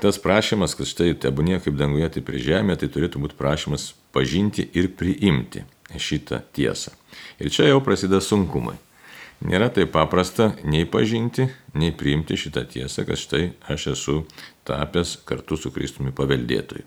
tas 0.00 0.20
prašymas, 0.22 0.76
kad 0.78 0.88
štai 0.88 1.14
tebūnie 1.18 1.58
kaip 1.62 1.76
danguje, 1.78 2.08
taip 2.16 2.30
ir 2.30 2.38
žemėje, 2.44 2.82
tai 2.84 2.92
turėtų 2.94 3.24
būti 3.24 3.38
prašymas 3.38 3.90
pažinti 4.14 4.68
ir 4.78 4.92
priimti 4.94 5.64
šitą 5.98 6.44
tiesą. 6.54 6.94
Ir 7.42 7.50
čia 7.50 7.70
jau 7.70 7.80
prasideda 7.82 8.22
sunkumai. 8.22 8.76
Nėra 9.40 9.70
taip 9.72 9.94
paprasta 9.94 10.50
nei 10.68 10.84
pažinti, 10.84 11.46
nei 11.72 11.94
priimti 11.96 12.36
šitą 12.36 12.66
tiesą, 12.68 13.06
kad 13.08 13.18
štai 13.18 13.46
aš 13.72 13.86
esu 13.94 14.16
tapęs 14.68 15.16
kartu 15.24 15.56
su 15.56 15.72
Kristumi 15.72 16.12
paveldėtojui. 16.12 16.84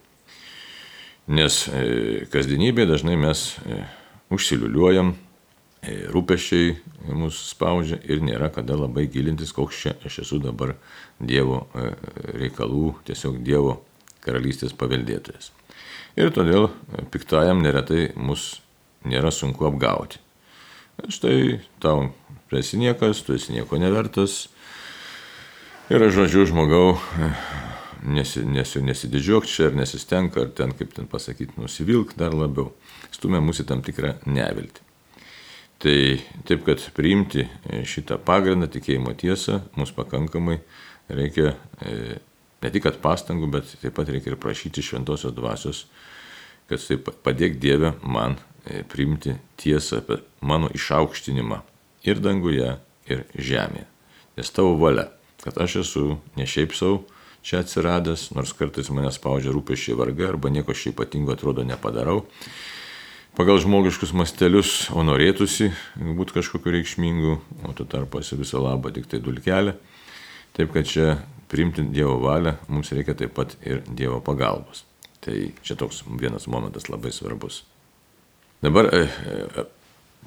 Nes 1.34 1.64
e, 1.72 2.28
kasdienybėje 2.30 2.92
dažnai 2.92 3.16
mes 3.18 3.46
e, 3.64 3.80
užsiliuliuojam, 4.34 5.16
e, 5.84 5.98
rūpešiai 6.14 6.76
mūsų 7.14 7.48
spaudžia 7.52 8.00
ir 8.08 8.24
nėra 8.24 8.50
kada 8.56 8.78
labai 8.80 9.08
gilintis, 9.12 9.54
koks 9.56 9.82
čia 9.84 9.96
aš 10.08 10.24
esu 10.26 10.40
dabar 10.44 10.76
Dievo 11.20 11.68
reikalų, 12.36 12.96
tiesiog 13.08 13.44
Dievo 13.46 13.78
karalystės 14.24 14.74
paveldėtojas. 14.76 15.52
Ir 16.20 16.30
todėl 16.34 16.70
piktajam 17.14 17.64
neretai 17.64 18.12
mus 18.16 18.62
nėra 19.08 19.32
sunku 19.34 19.66
apgauti. 19.68 20.20
Štai 21.10 21.60
tau 21.82 22.12
esi 22.54 22.78
niekas, 22.78 23.24
tu 23.26 23.34
esi 23.34 23.56
nieko 23.56 23.80
nevertas. 23.82 24.48
Ir 25.90 26.06
aš 26.06 26.14
žodžiu 26.20 26.46
žmogau, 26.52 26.94
nesi, 28.06 28.44
nesi, 28.46 28.82
nesididžiuok 28.86 29.50
čia 29.50 29.72
ar 29.72 29.78
nesistenk, 29.78 30.38
ar 30.38 30.54
ten, 30.56 30.72
kaip 30.78 30.94
ten 30.96 31.10
pasakyti, 31.10 31.58
nusivilk 31.60 32.14
dar 32.20 32.36
labiau. 32.38 32.72
Stumia 33.12 33.42
mūsų 33.44 33.66
tam 33.70 33.84
tikrą 33.86 34.16
neviltį. 34.30 34.93
Tai 35.84 35.96
taip, 36.48 36.62
kad 36.64 36.80
priimti 36.96 37.44
šitą 37.84 38.16
pagrindą, 38.24 38.70
tikėjimo 38.72 39.12
tiesą, 39.20 39.60
mums 39.76 39.92
pakankamai 39.92 40.62
reikia 41.12 41.58
e, 41.84 42.20
ne 42.64 42.72
tik 42.72 42.88
pastangų, 43.04 43.50
bet 43.52 43.74
taip 43.82 43.98
pat 43.98 44.12
reikia 44.14 44.32
ir 44.32 44.40
prašyti 44.40 44.84
šventosios 44.86 45.36
dvasios, 45.36 45.82
kad 46.72 46.80
taip 46.80 47.10
padėk 47.26 47.58
Dievę 47.60 47.98
man 48.00 48.38
e, 48.64 48.86
priimti 48.88 49.36
tiesą 49.60 50.00
apie 50.00 50.22
mano 50.40 50.70
išaukštinimą 50.72 51.60
ir 52.08 52.22
danguje, 52.24 52.78
ir 53.12 53.26
žemėje. 53.36 53.88
Nes 54.40 54.52
tavo 54.56 54.78
valia, 54.80 55.10
kad 55.44 55.60
aš 55.62 55.82
esu 55.84 56.06
ne 56.40 56.48
šiaip 56.48 56.72
savo 56.78 57.04
čia 57.44 57.60
atsiradęs, 57.60 58.30
nors 58.38 58.56
kartais 58.56 58.88
mane 58.96 59.12
spaudžia 59.12 59.52
rūpešiai 59.52 60.00
varga 60.00 60.32
arba 60.32 60.52
nieko 60.54 60.72
šiaip 60.72 60.96
ypatingo 60.96 61.36
atrodo 61.36 61.68
nepadarau. 61.68 62.24
Pagal 63.34 63.58
žmogiškus 63.64 64.12
mastelius, 64.14 64.92
o 64.94 65.02
norėtųsi 65.02 65.72
būti 65.98 66.36
kažkokiu 66.36 66.70
reikšmingu, 66.76 67.32
o 67.66 67.72
tu 67.74 67.88
tarpu 67.90 68.20
esi 68.22 68.38
viso 68.38 68.62
labo 68.62 68.92
tik 68.94 69.08
tai 69.10 69.18
dulkelė. 69.26 69.74
Taip 70.54 70.70
kad 70.76 70.86
čia 70.86 71.16
priimti 71.50 71.82
Dievo 71.90 72.20
valią 72.22 72.60
mums 72.70 72.94
reikia 72.94 73.16
taip 73.18 73.34
pat 73.34 73.56
ir 73.66 73.82
Dievo 73.90 74.20
pagalbos. 74.22 74.84
Tai 75.26 75.34
čia 75.66 75.74
toks 75.80 76.04
vienas 76.22 76.46
momentas 76.46 76.86
labai 76.94 77.10
svarbus. 77.10 77.64
Dabar 78.62 78.92
e, 78.94 79.02
e, 79.02 79.66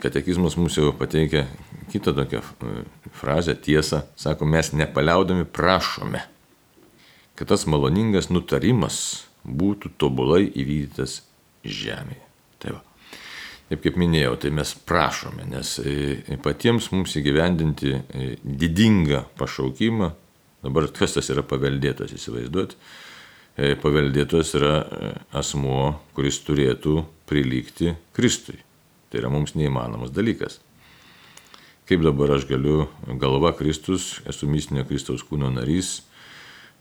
katekizmas 0.02 0.58
mums 0.58 0.74
jau 0.74 0.90
pateikia 0.98 1.46
kitą 1.94 2.10
tokią 2.10 2.42
e, 2.42 2.74
frazę, 3.22 3.54
tiesą, 3.54 4.02
sako, 4.18 4.50
mes 4.50 4.74
nepaliaudami 4.74 5.46
prašome, 5.46 6.26
kad 7.38 7.54
tas 7.54 7.70
maloningas 7.70 8.32
nutarimas 8.34 9.28
būtų 9.46 9.94
tobulai 9.94 10.48
įvykdytas 10.50 11.20
žemėje. 11.62 12.25
Tai. 13.66 13.74
Taip 13.74 13.82
kaip 13.82 13.96
minėjau, 13.98 14.36
tai 14.38 14.52
mes 14.54 14.70
prašome, 14.86 15.42
nes 15.50 15.72
e, 15.82 16.36
patiems 16.38 16.92
mums 16.92 17.16
įgyvendinti 17.18 17.96
e, 17.96 18.26
didingą 18.44 19.24
pašaukimą, 19.40 20.12
dabar 20.62 20.86
kas 20.94 21.16
tas 21.16 21.30
yra 21.34 21.42
paveldėtas, 21.42 22.12
įsivaizduot, 22.14 22.76
paveldėtas 23.82 24.52
yra 24.54 24.76
asmuo, 25.34 25.96
kuris 26.14 26.38
turėtų 26.44 27.00
prilygti 27.26 27.94
Kristui. 28.14 28.58
Tai 29.10 29.22
yra 29.22 29.30
mums 29.32 29.56
neįmanomas 29.56 30.12
dalykas. 30.14 30.60
Kaip 31.86 32.02
dabar 32.02 32.36
aš 32.36 32.46
galiu, 32.46 32.88
galva 33.18 33.52
Kristus, 33.56 34.20
esu 34.26 34.46
mistinio 34.50 34.84
Kristaus 34.86 35.22
kūno 35.26 35.50
narys, 35.54 36.04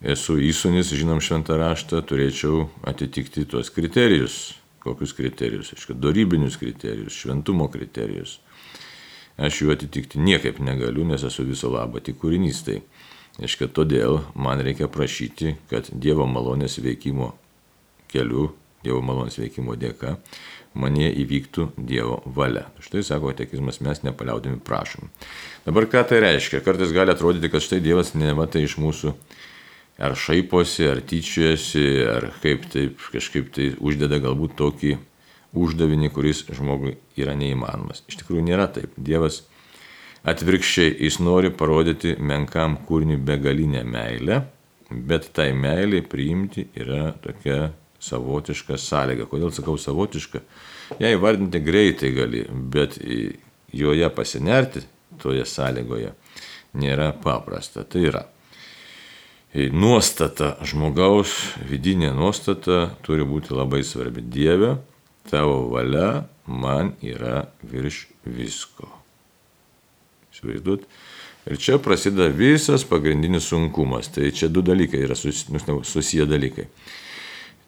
esu 0.02 0.38
įsunis, 0.42 0.94
žinom 0.94 1.22
šventą 1.24 1.58
raštą, 1.62 2.02
turėčiau 2.06 2.68
atitikti 2.86 3.46
tuos 3.50 3.70
kriterijus. 3.74 4.56
Kokius 4.86 5.16
kriterijus? 5.18 5.74
Aišku, 5.74 5.98
darybinius 5.98 6.60
kriterijus, 6.62 7.18
šventumo 7.18 7.66
kriterijus. 7.74 8.38
Aš 9.36 9.64
jų 9.64 9.74
atitikti 9.74 10.22
niekaip 10.22 10.62
negaliu, 10.64 11.04
nes 11.10 11.26
esu 11.26 11.44
viso 11.48 11.72
labo 11.74 12.00
tik 12.00 12.22
kūrinys. 12.22 12.62
Tai, 12.68 12.78
aišku, 13.42 13.68
todėl 13.76 14.22
man 14.38 14.62
reikia 14.64 14.88
prašyti, 14.92 15.56
kad 15.72 15.90
Dievo 15.92 16.28
malonės 16.30 16.78
veikimo 16.86 17.34
keliu, 18.14 18.52
Dievo 18.86 19.02
malonės 19.02 19.40
veikimo 19.42 19.76
dėka, 19.82 20.20
manie 20.78 21.10
įvyktų 21.24 21.72
Dievo 21.76 22.22
valia. 22.38 22.68
Štai 22.84 23.02
sako 23.08 23.34
ateizmas, 23.34 23.82
mes 23.84 24.04
nepaliaudami 24.06 24.62
prašom. 24.64 25.10
Dabar 25.66 25.90
ką 25.90 26.06
tai 26.08 26.22
reiškia? 26.24 26.62
Kartais 26.64 26.94
gali 26.96 27.12
atrodyti, 27.16 27.50
kad 27.52 27.66
štai 27.66 27.82
Dievas 27.84 28.14
nematai 28.14 28.64
iš 28.68 28.78
mūsų 28.80 29.16
ar 29.98 30.16
šaiposi, 30.20 30.88
ar 30.92 31.02
tyčiojasi, 31.08 31.86
ar 32.12 32.30
kaip 32.44 32.68
taip 32.72 33.00
kažkaip 33.14 33.52
tai 33.56 33.72
uždeda 33.80 34.20
galbūt 34.24 34.58
tokį 34.60 34.96
uždavinį, 35.56 36.12
kuris 36.12 36.44
žmogui 36.52 36.98
yra 37.20 37.36
neįmanomas. 37.40 38.04
Iš 38.10 38.20
tikrųjų 38.22 38.44
nėra 38.50 38.68
taip. 38.76 38.92
Dievas 39.00 39.44
atvirkščiai, 40.28 40.98
jis 41.06 41.22
nori 41.24 41.52
parodyti 41.54 42.16
menkam 42.20 42.76
kūriniui 42.88 43.22
begalinę 43.24 43.86
meilę, 43.88 44.42
bet 44.92 45.32
tai 45.36 45.52
meiliai 45.56 46.04
priimti 46.06 46.68
yra 46.76 47.14
tokia 47.24 47.72
savotiška 48.04 48.78
sąlyga. 48.78 49.30
Kodėl 49.32 49.54
sakau 49.56 49.80
savotiška? 49.82 50.44
Ją 51.02 51.16
įvardinti 51.16 51.62
greitai 51.64 52.12
gali, 52.14 52.44
bet 52.52 53.00
joje 53.74 54.12
pasinerti 54.14 54.84
toje 55.22 55.46
sąlygoje 55.48 56.12
nėra 56.76 57.14
paprasta. 57.24 57.86
Tai 57.88 58.04
yra 58.04 58.26
nuostata, 59.72 60.56
žmogaus 60.68 61.34
vidinė 61.70 62.12
nuostata 62.16 62.90
turi 63.06 63.26
būti 63.28 63.56
labai 63.56 63.84
svarbi. 63.88 64.22
Dieve, 64.22 64.76
tavo 65.32 65.70
valia 65.72 66.26
man 66.46 66.94
yra 67.02 67.46
virš 67.64 68.06
visko. 68.26 68.90
Įsivaizduot? 70.34 70.84
Ir 71.46 71.62
čia 71.62 71.78
prasideda 71.78 72.28
visas 72.34 72.84
pagrindinis 72.90 73.48
sunkumas. 73.52 74.10
Tai 74.12 74.28
čia 74.34 74.50
du 74.50 74.66
dalykai 74.66 75.06
yra 75.06 75.16
susiję 75.16 76.26
dalykai 76.28 76.70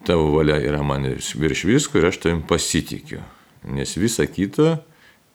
tavo 0.04 0.30
valia 0.30 0.56
yra 0.56 0.82
man 0.82 1.04
virš 1.34 1.64
visko 1.64 1.98
ir 1.98 2.06
aš 2.08 2.20
tavim 2.22 2.42
pasitikiu. 2.48 3.20
Nes 3.64 3.96
visa 3.96 4.26
kita 4.26 4.78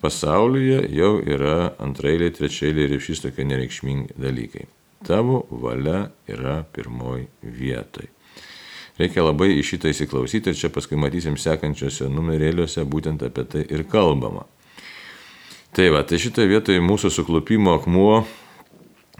pasaulyje 0.01 0.87
jau 0.97 1.17
yra 1.21 1.73
antrailiai, 1.79 2.33
trečiailiai 2.33 2.95
ir 2.95 3.03
šis 3.03 3.23
tokie 3.23 3.45
nereikšmingi 3.47 4.15
dalykai. 4.19 4.65
Tavo 5.03 5.43
valia 5.49 6.09
yra 6.31 6.61
pirmoji 6.73 7.27
vietoj. 7.43 8.09
Reikia 8.99 9.25
labai 9.25 9.49
į 9.57 9.63
šitą 9.65 9.89
įsiklausyti 9.89 10.51
ir 10.51 10.57
čia 10.57 10.69
paskui 10.73 10.99
matysim 11.01 11.37
sekančiose 11.39 12.11
numerėliuose 12.13 12.85
būtent 12.85 13.25
apie 13.25 13.45
tai 13.49 13.63
ir 13.65 13.87
kalbama. 13.89 14.45
Tai 15.73 15.87
va, 15.89 16.03
tai 16.05 16.19
šitoje 16.21 16.51
vietoje 16.51 16.81
mūsų 16.85 17.09
suklupimo 17.09 17.73
akmuo 17.73 18.21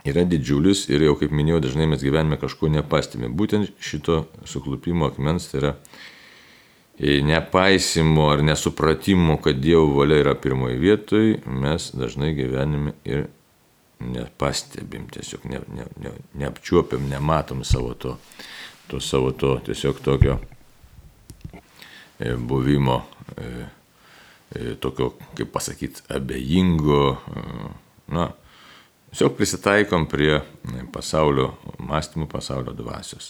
yra 0.05 0.25
didžiulis 0.29 0.85
ir 0.91 1.07
jau 1.07 1.15
kaip 1.17 1.33
minėjau, 1.33 1.63
dažnai 1.63 1.87
mes 1.89 2.03
gyvenime 2.05 2.37
kažko 2.37 2.69
nepastebime. 2.69 3.31
Būtent 3.33 3.71
šito 3.81 4.27
suklupimo 4.45 5.07
akmens 5.09 5.49
tai 5.49 5.61
yra 5.63 5.71
e, 6.99 7.21
nepaisimo 7.25 8.27
ar 8.29 8.43
nesupratimo, 8.45 9.39
kad 9.41 9.57
Dievo 9.63 9.89
valia 9.97 10.21
yra 10.21 10.35
pirmoji 10.37 10.77
vietoj, 10.83 11.31
mes 11.49 11.89
dažnai 11.97 12.35
gyvenime 12.37 12.93
ir 13.09 13.25
nepastebim, 13.99 15.07
tiesiog 15.11 15.45
ne, 15.51 15.61
ne, 15.75 15.87
ne, 16.03 16.11
neapčiuopiam, 16.41 17.05
nematom 17.09 17.63
savo 17.63 17.93
to, 17.93 18.17
to 18.87 18.99
savo 18.99 19.31
to 19.31 19.55
tiesiog 19.65 19.99
tokio 20.03 20.37
e, 22.19 22.35
buvimo, 22.35 23.01
e, 23.37 24.75
tokio, 24.79 25.13
kaip 25.37 25.51
pasakyti, 25.53 26.03
abejingo, 26.13 27.17
na, 28.07 28.29
Tiesiog 29.13 29.35
prisitaikom 29.37 30.07
prie 30.09 30.39
pasaulio 30.89 31.51
mąstymų, 31.77 32.25
pasaulio 32.31 32.71
dvasios. 32.73 33.27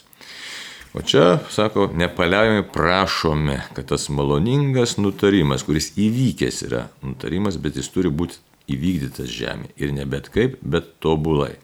O 0.95 1.02
čia, 1.04 1.41
sako, 1.52 1.89
nepaliaujamai 1.91 2.63
prašome, 2.71 3.58
kad 3.76 3.89
tas 3.91 4.06
maloningas 4.08 4.93
nutarimas, 4.95 5.65
kuris 5.67 5.89
įvykęs 5.99 6.62
yra 6.69 6.86
nutarimas, 7.04 7.58
bet 7.60 7.76
jis 7.76 7.91
turi 7.91 8.08
būti 8.08 8.39
įvykdytas 8.71 9.30
žemė. 9.32 9.71
Ir 9.78 9.93
ne 9.95 10.06
bet 10.10 10.30
kaip, 10.34 10.58
bet 10.62 10.95
tobulai. 11.04 11.56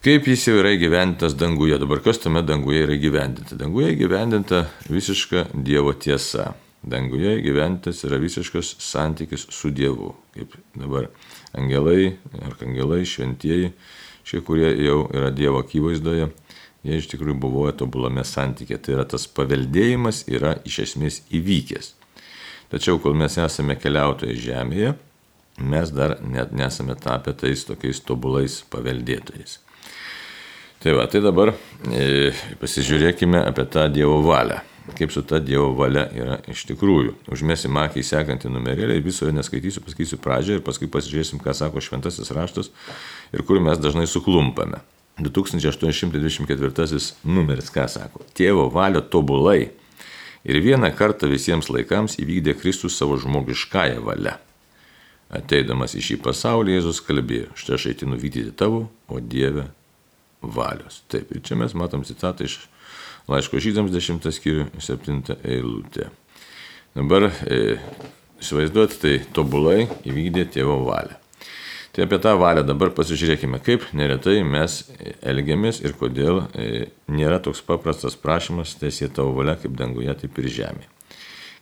Kaip 0.00 0.24
jis 0.30 0.46
jau 0.48 0.56
yra 0.56 0.70
įgyvendintas 0.72 1.34
danguje. 1.36 1.76
Dabar 1.80 2.00
kas 2.00 2.22
tame 2.22 2.40
danguje 2.46 2.86
yra 2.86 2.94
įgyvendinta? 2.96 3.56
Danguje 3.60 3.90
įgyvendinta 3.92 4.62
visiška 4.88 5.50
Dievo 5.52 5.92
tiesa. 5.92 6.54
Danguje 6.80 7.34
įgyvendintas 7.36 8.00
yra 8.08 8.16
visiškas 8.22 8.78
santykis 8.80 9.44
su 9.52 9.68
Dievu. 9.76 10.14
Kaip 10.32 10.56
dabar 10.72 11.10
angelai, 11.52 12.14
arkangelai, 12.46 13.02
šventieji, 13.04 13.74
šie, 14.24 14.40
kurie 14.46 14.70
jau 14.86 15.02
yra 15.12 15.28
Dievo 15.36 15.60
akivaizdoje, 15.60 16.30
jie 16.88 16.96
iš 16.96 17.10
tikrųjų 17.12 17.36
buvo 17.42 17.68
tobulame 17.76 18.24
santykė. 18.24 18.80
Tai 18.80 18.96
yra 18.96 19.04
tas 19.04 19.28
paveldėjimas 19.28 20.24
yra 20.32 20.56
iš 20.64 20.80
esmės 20.86 21.20
įvykęs. 21.28 21.92
Tačiau 22.72 23.02
kol 23.04 23.20
mes 23.20 23.36
esame 23.42 23.76
keliautojai 23.76 24.40
žemėje, 24.40 24.96
mes 25.60 25.92
dar 25.94 26.18
net 26.24 26.52
nesame 26.56 26.96
tapę 26.98 27.34
tais 27.36 27.64
tokiais 27.68 28.00
tobulais 28.04 28.60
paveldėtojais. 28.72 29.58
Tai 30.80 30.94
va, 30.96 31.04
tai 31.12 31.20
dabar 31.20 31.52
e, 31.92 32.32
pasižiūrėkime 32.60 33.42
apie 33.44 33.66
tą 33.68 33.84
Dievo 33.92 34.22
valią. 34.24 34.62
Kaip 34.96 35.12
su 35.12 35.20
ta 35.28 35.36
Dievo 35.44 35.74
valia 35.76 36.06
yra 36.16 36.38
iš 36.48 36.64
tikrųjų. 36.70 37.12
Užmėsim 37.30 37.76
akį 37.76 38.00
į 38.00 38.06
sekantį 38.08 38.48
numerėlį 38.50 38.96
ir 38.96 39.04
viso 39.04 39.28
jo 39.28 39.34
neskaitysiu, 39.36 39.84
pasakysiu 39.84 40.16
pradžią 40.24 40.56
ir 40.56 40.64
paskui 40.64 40.88
pasižiūrėsim, 40.90 41.38
ką 41.44 41.52
sako 41.54 41.84
šventasis 41.84 42.32
raštas 42.32 42.72
ir 43.36 43.44
kur 43.44 43.60
mes 43.60 43.78
dažnai 43.78 44.06
suklumpame. 44.08 44.80
2824 45.20 47.12
numeris 47.28 47.68
ką 47.74 47.84
sako? 47.92 48.24
Tėvo 48.32 48.70
valia 48.72 49.04
tobulai 49.04 49.68
ir 50.48 50.62
vieną 50.64 50.96
kartą 50.96 51.28
visiems 51.28 51.68
laikams 51.68 52.16
įvykdė 52.22 52.56
Kristus 52.56 52.96
savo 52.96 53.20
žmogiškąją 53.20 54.00
valią. 54.06 54.40
Ateidamas 55.30 55.94
į 55.94 56.02
šį 56.02 56.16
pasaulį 56.24 56.74
Jėzus 56.74 57.02
kalbėjo, 57.06 57.52
štai 57.58 57.76
aš 57.76 57.86
aitinu 57.92 58.18
vykdyti 58.18 58.50
tavo, 58.58 58.88
o 59.06 59.20
Dieve 59.22 59.68
valios. 60.42 61.04
Taip, 61.12 61.30
ir 61.30 61.44
čia 61.46 61.58
mes 61.60 61.76
matom 61.78 62.02
citatą 62.06 62.48
iš 62.48 62.58
laiško 63.30 63.60
žydams 63.62 63.94
10 63.94 64.26
skyrių 64.34 64.66
7 64.82 65.36
eilutė. 65.44 66.08
Dabar 66.98 67.28
e, 67.30 67.78
įsivaizduoti, 68.42 68.98
tai 68.98 69.16
tobulai 69.36 69.84
įvykdė 70.08 70.48
tėvo 70.56 70.80
valią. 70.88 71.20
Tai 71.94 72.06
apie 72.06 72.18
tą 72.22 72.36
valią 72.38 72.62
dabar 72.66 72.92
pasižiūrėkime, 72.94 73.58
kaip 73.66 73.88
neretai 73.98 74.40
mes 74.46 74.82
elgiamės 75.26 75.80
ir 75.82 75.94
kodėl 75.98 76.44
e, 76.54 76.88
nėra 77.10 77.38
toks 77.42 77.62
paprastas 77.66 78.18
prašymas, 78.18 78.76
tiesie 78.78 79.10
tavo 79.10 79.34
valia 79.38 79.56
kaip 79.58 79.74
danguje, 79.78 80.14
taip 80.22 80.38
ir 80.42 80.50
žemėje. 80.58 80.90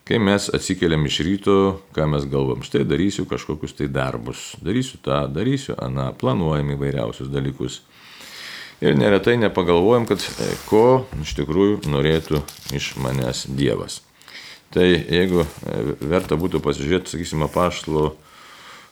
Kai 0.08 0.16
mes 0.18 0.46
atsikeliam 0.56 1.02
iš 1.04 1.18
ryto, 1.20 1.54
ką 1.92 2.06
mes 2.08 2.24
galvom, 2.32 2.62
štai 2.64 2.86
darysiu 2.88 3.26
kažkokius 3.28 3.74
tai 3.76 3.90
darbus, 3.92 4.54
darysiu 4.64 4.96
tą, 5.04 5.18
darysiu 5.28 5.74
aną, 5.76 6.06
planuojam 6.16 6.70
įvairiausius 6.72 7.28
dalykus. 7.28 7.82
Ir 8.80 8.96
neretai 8.96 9.34
nepagalvojam, 9.36 10.06
kad 10.08 10.24
e, 10.24 10.46
ko 10.70 11.04
iš 11.20 11.34
tikrųjų 11.36 11.82
norėtų 11.92 12.40
iš 12.78 12.94
manęs 13.04 13.44
Dievas. 13.52 13.98
Tai 14.72 14.86
jeigu 14.88 15.44
e, 15.44 15.76
verta 16.00 16.40
būtų 16.40 16.62
pasižiūrėti, 16.64 17.12
sakysime, 17.12 17.50
paštalo 17.52 18.14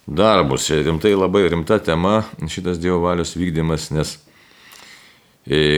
darbus, 0.05 0.69
rimtai 0.69 1.15
labai 1.17 1.47
rimta 1.49 1.81
tema 1.81 2.27
šitas 2.45 2.77
Dievo 2.83 3.01
valios 3.07 3.33
vykdymas, 3.41 3.89
nes 3.97 4.19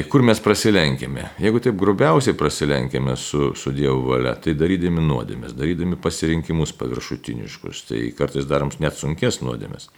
kur 0.08 0.24
mes 0.24 0.40
prasilenkėme. 0.40 1.26
Jeigu 1.44 1.60
taip 1.64 1.76
grubiausiai 1.80 2.36
prasilenkėme 2.38 3.16
su, 3.20 3.52
su 3.58 3.72
Dievo 3.76 4.00
valia, 4.06 4.32
tai 4.40 4.54
darydami 4.56 5.04
nuodėmės, 5.04 5.52
darydami 5.58 5.98
pasirinkimus 6.00 6.72
paviršutiniškus, 6.80 7.84
tai 7.90 8.06
kartais 8.16 8.48
darom 8.48 8.72
net 8.80 8.96
sunkes 8.96 9.42
nuodėmės 9.44 9.90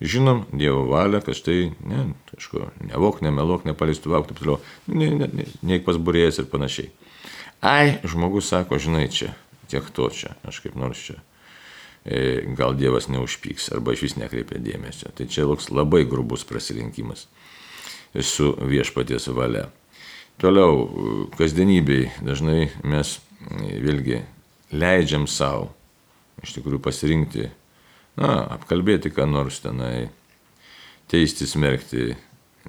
žinom 0.00 0.46
Dievo 0.52 0.86
valią, 0.88 1.20
kad 1.24 1.36
štai, 1.36 1.72
ne, 1.84 2.04
kažko, 2.32 2.70
nevok, 2.88 3.20
nemelok, 3.24 3.66
nepalistuvauk, 3.68 4.28
taip 4.30 4.40
toliau, 4.40 4.60
ne, 4.88 5.10
ne, 5.12 5.28
ne, 5.28 5.46
neik 5.66 5.84
pas 5.84 6.00
burėjas 6.00 6.40
ir 6.40 6.48
panašiai. 6.52 6.90
Ai, 7.60 7.98
žmogus 8.08 8.48
sako, 8.48 8.80
žinai, 8.80 9.06
čia, 9.12 9.34
tiek 9.68 9.84
to 9.92 10.08
čia, 10.14 10.32
aš 10.48 10.62
kaip 10.64 10.78
nors 10.80 11.02
čia. 11.04 11.18
E, 12.00 12.40
gal 12.56 12.72
Dievas 12.80 13.10
neužpyks 13.12 13.68
arba 13.76 13.92
iš 13.92 14.06
vis 14.06 14.16
nekreipia 14.16 14.56
dėmesio. 14.62 15.12
Tai 15.12 15.26
čia 15.28 15.44
toks 15.44 15.68
labai 15.68 16.06
grubus 16.08 16.46
prasilinkimas 16.48 17.26
su 18.18 18.52
viešpaties 18.66 19.28
valia. 19.36 19.68
Toliau, 20.40 20.86
kasdienybei 21.36 22.08
dažnai 22.24 22.70
mes 22.88 23.18
vėlgi 23.84 24.22
leidžiam 24.72 25.26
savo 25.28 25.70
iš 26.44 26.54
tikrųjų 26.56 26.80
pasirinkti 26.82 27.46
na, 28.20 28.32
apkalbėti 28.56 29.12
ką 29.14 29.26
nors 29.28 29.60
tenai, 29.64 30.08
teisti, 31.10 31.48
smerkti, 31.48 32.14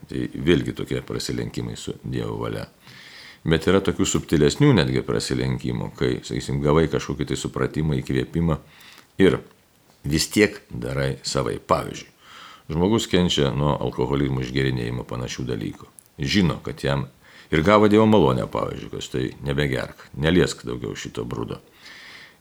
tai 0.10 0.26
vėlgi 0.34 0.76
tokie 0.78 1.02
prasilenkimai 1.06 1.78
su 1.80 1.96
Dievo 2.04 2.38
valia. 2.42 2.68
Bet 3.42 3.66
yra 3.70 3.82
tokių 3.82 4.06
subtilesnių 4.06 4.70
netgi 4.78 5.02
prasilenkimų, 5.06 5.92
kai, 5.98 6.12
sakysim, 6.26 6.60
gavai 6.62 6.86
kažkokį 6.92 7.32
tai 7.32 7.38
supratimą, 7.40 7.98
įkvėpimą 8.02 8.60
ir 9.22 9.40
vis 10.06 10.28
tiek 10.34 10.60
darai 10.70 11.16
savai. 11.26 11.58
Pavyzdžiui, 11.58 12.12
žmogus 12.72 13.08
kenčia 13.12 13.52
nuo 13.56 13.74
alkoholizmo 13.76 14.44
išgerinėjimo 14.46 15.04
panašių 15.08 15.48
dalykų. 15.50 15.90
Žino, 16.22 16.60
kad 16.64 16.84
jam 16.84 17.08
ir 17.52 17.64
gavo 17.66 17.90
Dievo 17.92 18.06
malonę, 18.08 18.48
pavyzdžiui, 18.52 18.92
kad 18.94 19.10
tai 19.12 19.26
nebegerk, 19.44 20.08
neliesk 20.16 20.64
daugiau 20.68 20.96
šito 20.96 21.26
brudo. 21.28 21.60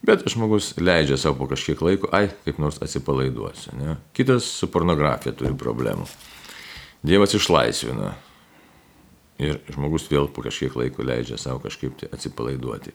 Bet 0.07 0.25
žmogus 0.33 0.73
leidžia 0.81 1.19
savo 1.21 1.43
po 1.43 1.51
kažkiek 1.51 1.81
laiko, 1.85 2.09
ai, 2.17 2.31
kaip 2.47 2.61
nors 2.63 2.79
atsipalaiduosiu. 2.81 3.75
Ne? 3.77 3.97
Kitas 4.17 4.47
su 4.49 4.71
pornografija 4.73 5.35
turi 5.37 5.53
problemų. 5.61 6.07
Dievas 7.05 7.35
išlaisvina. 7.37 8.15
Ir 9.41 9.59
žmogus 9.73 10.07
vėl 10.09 10.29
po 10.33 10.45
kažkiek 10.45 10.73
laiko 10.77 11.05
leidžia 11.05 11.37
savo 11.41 11.61
kažkaip 11.65 11.99
tai 12.01 12.09
atsipalaiduoti. 12.17 12.95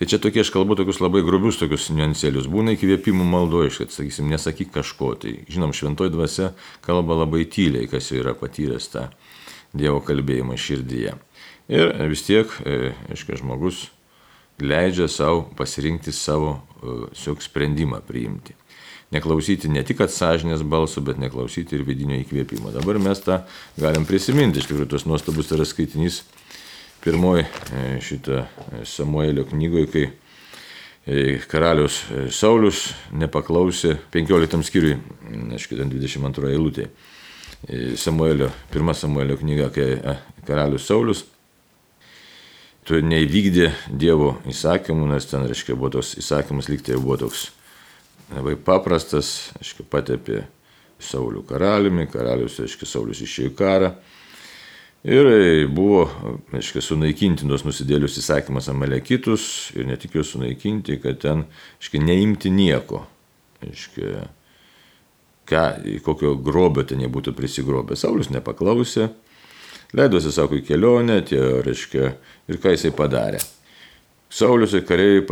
Tai 0.00 0.08
čia 0.08 0.16
tokie, 0.16 0.40
aš 0.40 0.48
kalbu 0.48 0.78
tokius 0.80 1.02
labai 1.04 1.20
grubius, 1.20 1.58
tokius 1.60 1.90
niuansėlius. 1.92 2.46
Būna 2.48 2.72
įkvėpimų 2.72 3.26
maldojiš, 3.28 3.82
kad, 3.82 3.90
sakysim, 3.92 4.30
nesakyk 4.32 4.70
kažko. 4.78 5.10
Tai, 5.20 5.34
žinom, 5.52 5.74
šventoji 5.76 6.14
dvasia 6.14 6.46
kalba 6.80 7.18
labai 7.18 7.42
tyliai, 7.44 7.84
kas 7.90 8.08
jau 8.08 8.22
yra 8.22 8.32
patyręs 8.32 8.88
tą 8.94 9.10
Dievo 9.76 10.00
kalbėjimą 10.02 10.56
širdyje. 10.56 11.12
Ir 11.70 11.92
vis 12.10 12.24
tiek, 12.26 12.48
e, 12.64 12.94
aiškiai, 13.12 13.42
žmogus 13.42 13.90
leidžia 14.64 15.04
savo 15.08 15.44
pasirinkti 15.56 16.12
savo 16.16 16.56
siok 17.16 17.44
sprendimą 17.44 18.00
priimti. 18.08 18.56
Neklausyti 19.10 19.68
ne 19.68 19.82
tik 19.84 20.00
atsažinės 20.04 20.62
balsų, 20.62 21.02
bet 21.08 21.18
neklausyti 21.20 21.76
ir 21.76 21.84
vidinio 21.84 22.16
įkvėpimo. 22.22 22.70
Dabar 22.72 23.00
mes 23.02 23.20
tą 23.24 23.40
galim 23.76 24.06
prisiminti, 24.06 24.62
iš 24.62 24.70
tikrųjų 24.70 24.90
tos 24.92 25.06
nuostabus 25.08 25.50
yra 25.52 25.66
skaitinys 25.66 26.22
pirmoji 27.04 27.44
e, 27.44 28.00
šitą 28.00 28.32
e, 28.32 28.84
Samuelio 28.84 29.44
knygoje, 29.44 29.86
kai 29.92 30.04
e, 31.06 31.38
karalius 31.48 32.02
Saulis 32.34 32.90
nepaklausė 33.16 33.96
15 34.12 34.60
skyriui, 34.68 34.98
aišku, 35.56 35.78
22 35.80 36.52
eilutė. 36.54 36.90
Samuelio, 38.00 38.46
pirma 38.72 38.94
Samuelio 38.96 39.34
knyga, 39.36 39.66
kai 39.74 40.16
karalius 40.48 40.86
Saulis 40.88 41.26
neįvykdė 42.90 43.66
Dievo 44.00 44.32
įsakymų, 44.50 45.10
nes 45.12 45.28
ten, 45.28 45.44
reiškia, 45.46 45.76
buvo 45.76 45.92
toks 45.98 46.16
įsakymas, 46.18 46.70
lygtai 46.72 46.96
buvo 46.98 47.18
toks 47.20 47.50
labai 48.32 48.56
paprastas, 48.56 49.50
reiškia, 49.60 49.86
patepė 49.92 50.40
Saulių 51.00 51.44
karaliumi, 51.46 52.08
karalius, 52.10 52.58
reiškia, 52.64 52.88
Saulis 52.88 53.20
išėjo 53.24 53.52
į 53.52 53.54
karą. 53.60 53.92
Ir 55.00 55.26
buvo, 55.72 56.02
reiškia, 56.52 56.82
sunaikinti 56.84 57.46
tos 57.48 57.62
nusidėlius 57.64 58.18
įsakymas 58.20 58.68
amalekitus 58.68 59.44
ir 59.72 59.86
ne 59.88 59.96
tik 59.96 60.18
juos 60.18 60.34
sunaikinti, 60.34 60.98
kad 61.00 61.22
ten, 61.22 61.46
reiškia, 61.78 62.02
neimti 62.04 62.52
nieko. 62.52 63.06
Reiškia, 63.64 64.26
ką, 65.48 65.62
kokio 66.04 66.34
grobio 66.44 66.84
ten 66.84 67.00
jie 67.00 67.08
būtų 67.12 67.32
prisigrobę. 67.38 67.96
Saulis 67.96 68.28
nepaklausė, 68.34 69.08
leidosi, 69.96 70.34
sako, 70.36 70.60
į 70.60 70.66
kelionę, 70.68 71.22
tie, 71.32 71.40
reiškia, 71.64 72.12
ir 72.52 72.60
ką 72.60 72.76
jisai 72.76 72.92
padarė. 72.92 73.40
Saulius 74.30 74.76
ir 74.78 74.84
kariai 74.86 75.24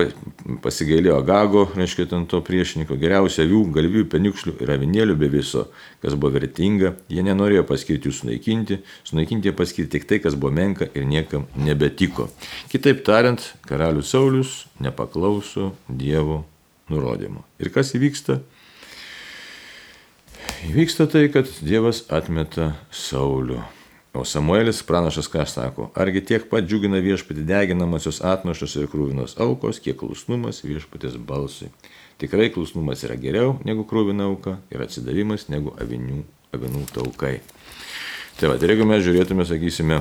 pasigailėjo 0.58 1.20
Gago, 1.22 1.60
reiškia, 1.78 2.08
ten 2.10 2.24
to 2.26 2.40
priešininko, 2.42 2.96
geriausia 2.98 3.44
avių, 3.44 3.60
galvių, 3.76 4.02
peniukšlių 4.10 4.56
ir 4.58 4.72
avinėlių 4.74 5.14
be 5.20 5.28
viso, 5.30 5.68
kas 6.02 6.16
buvo 6.18 6.34
vertinga. 6.34 6.96
Jie 7.06 7.22
nenorėjo 7.22 7.62
paskirti 7.68 8.10
jų 8.10 8.16
sunaikinti, 8.16 8.80
sunaikinti 9.06 9.52
jie 9.52 9.54
paskirti 9.54 9.92
tik 9.94 10.10
tai, 10.10 10.18
kas 10.24 10.34
buvo 10.34 10.50
menka 10.58 10.90
ir 10.98 11.06
niekam 11.06 11.46
nebetiko. 11.62 12.26
Kitaip 12.74 13.06
tariant, 13.06 13.46
karalius 13.70 14.10
Saulius 14.10 14.58
nepaklauso 14.82 15.76
Dievo 15.86 16.42
nurodymų. 16.90 17.46
Ir 17.62 17.70
kas 17.70 17.94
įvyksta? 17.94 18.40
Įvyksta 20.66 21.06
tai, 21.06 21.28
kad 21.30 21.46
Dievas 21.62 22.02
atmeta 22.10 22.72
Saulių. 22.90 23.62
O 24.16 24.24
Samuelis 24.24 24.80
pranašas 24.82 25.28
ką 25.28 25.44
sako, 25.46 25.90
argi 25.94 26.22
tiek 26.24 26.46
pat 26.48 26.64
džiugina 26.64 27.02
viešpatį 27.04 27.44
deginamosios 27.48 28.22
atnašos 28.24 28.78
ir 28.80 28.88
krūvinos 28.88 29.36
aukos, 29.44 29.82
kiek 29.84 29.98
klusnumas 30.00 30.62
viešpatės 30.64 31.18
balsui. 31.20 31.68
Tikrai 32.18 32.48
klusnumas 32.54 33.04
yra 33.06 33.18
geriau 33.20 33.58
negu 33.68 33.84
krūvina 33.86 34.26
auka 34.30 34.56
ir 34.72 34.82
atsidavimas 34.82 35.50
negu 35.52 35.76
avinių, 35.78 36.22
avinų 36.56 36.86
taukai. 36.94 37.36
Tai 38.40 38.54
va, 38.54 38.56
tai 38.56 38.72
jeigu 38.72 38.86
mes 38.88 39.04
žiūrėtume, 39.04 39.44
sakysime, 39.46 40.00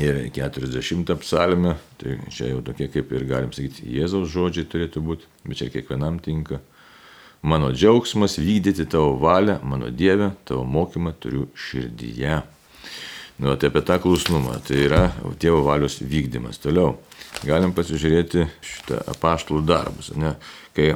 ir 0.00 0.30
40 0.32 1.16
psalmę, 1.20 1.74
tai 1.98 2.18
čia 2.32 2.50
jau 2.52 2.62
tokie 2.64 2.88
kaip 2.92 3.12
ir 3.12 3.26
galim 3.28 3.52
sakyti, 3.52 3.88
Jėzaus 3.96 4.30
žodžiai 4.32 4.68
turėtų 4.68 5.02
būti, 5.04 5.28
bet 5.44 5.60
čia 5.60 5.68
kiekvienam 5.72 6.20
tinka. 6.24 6.60
Mano 7.42 7.70
džiaugsmas 7.72 8.36
vykdyti 8.40 8.84
tavo 8.90 9.14
valią, 9.20 9.60
mano 9.64 9.88
Dievę, 9.88 10.34
tavo 10.44 10.64
mokymą 10.68 11.14
turiu 11.20 11.46
širdyje. 11.56 12.42
Nu, 13.40 13.54
tai 13.56 13.70
apie 13.70 13.80
tą 13.82 13.96
klusnumą. 14.02 14.58
Tai 14.66 14.76
yra 14.76 15.04
Dievo 15.40 15.62
valios 15.64 16.00
vykdymas. 16.04 16.60
Toliau 16.60 16.98
galim 17.46 17.72
pasižiūrėti 17.72 18.44
šitą 18.64 18.98
apaštalų 19.14 19.62
darbus, 19.64 20.10
ne, 20.18 20.34
kai 20.76 20.92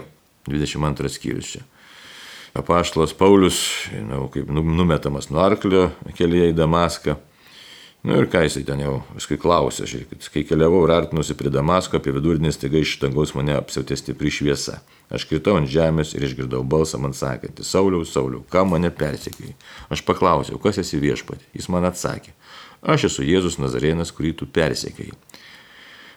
22 0.50 1.12
skyrius 1.14 1.54
čia. 1.54 1.62
Apaštalas 2.54 3.14
Paulius, 3.18 3.56
žinau, 3.90 4.28
kaip 4.30 4.50
numetamas 4.52 5.30
nuo 5.32 5.40
arklio 5.42 5.88
kelyje 6.14 6.52
į 6.52 6.58
Damaską. 6.58 7.16
Nu 8.04 8.18
ir 8.20 8.26
ką 8.28 8.42
jisai 8.44 8.66
ten 8.68 8.82
jau, 8.82 8.98
paskui 9.14 9.38
klausė, 9.40 9.86
žiūrėkit, 9.88 10.26
kai 10.28 10.42
keliavau 10.44 10.82
ir 10.84 10.90
artinusi 10.92 11.32
prie 11.40 11.48
Damasko, 11.48 11.96
apie 11.96 12.12
vidurdinį 12.12 12.50
staiga 12.52 12.82
iš 12.82 12.98
dangaus 13.00 13.32
mane 13.32 13.54
apsiautė 13.56 13.96
stipri 13.96 14.28
šviesa. 14.28 14.82
Aš 15.08 15.24
kritau 15.30 15.54
ant 15.56 15.70
žemės 15.72 16.12
ir 16.12 16.26
išgirdau 16.28 16.60
balsą 16.68 17.00
man 17.00 17.16
sakantį, 17.16 17.64
Sauliau, 17.64 18.04
Sauliau, 18.04 18.42
ką 18.52 18.66
mane 18.68 18.90
persekėjai? 18.92 19.56
Aš 19.88 20.04
paklausiau, 20.04 20.60
kas 20.60 20.82
esi 20.84 21.00
viešpatė? 21.00 21.48
Jis 21.56 21.70
man 21.72 21.88
atsakė, 21.88 22.36
aš 22.84 23.08
esu 23.08 23.24
Jėzus 23.24 23.56
Nazarėnas, 23.62 24.12
kurį 24.12 24.34
tu 24.42 24.52
persekėjai. 24.52 25.16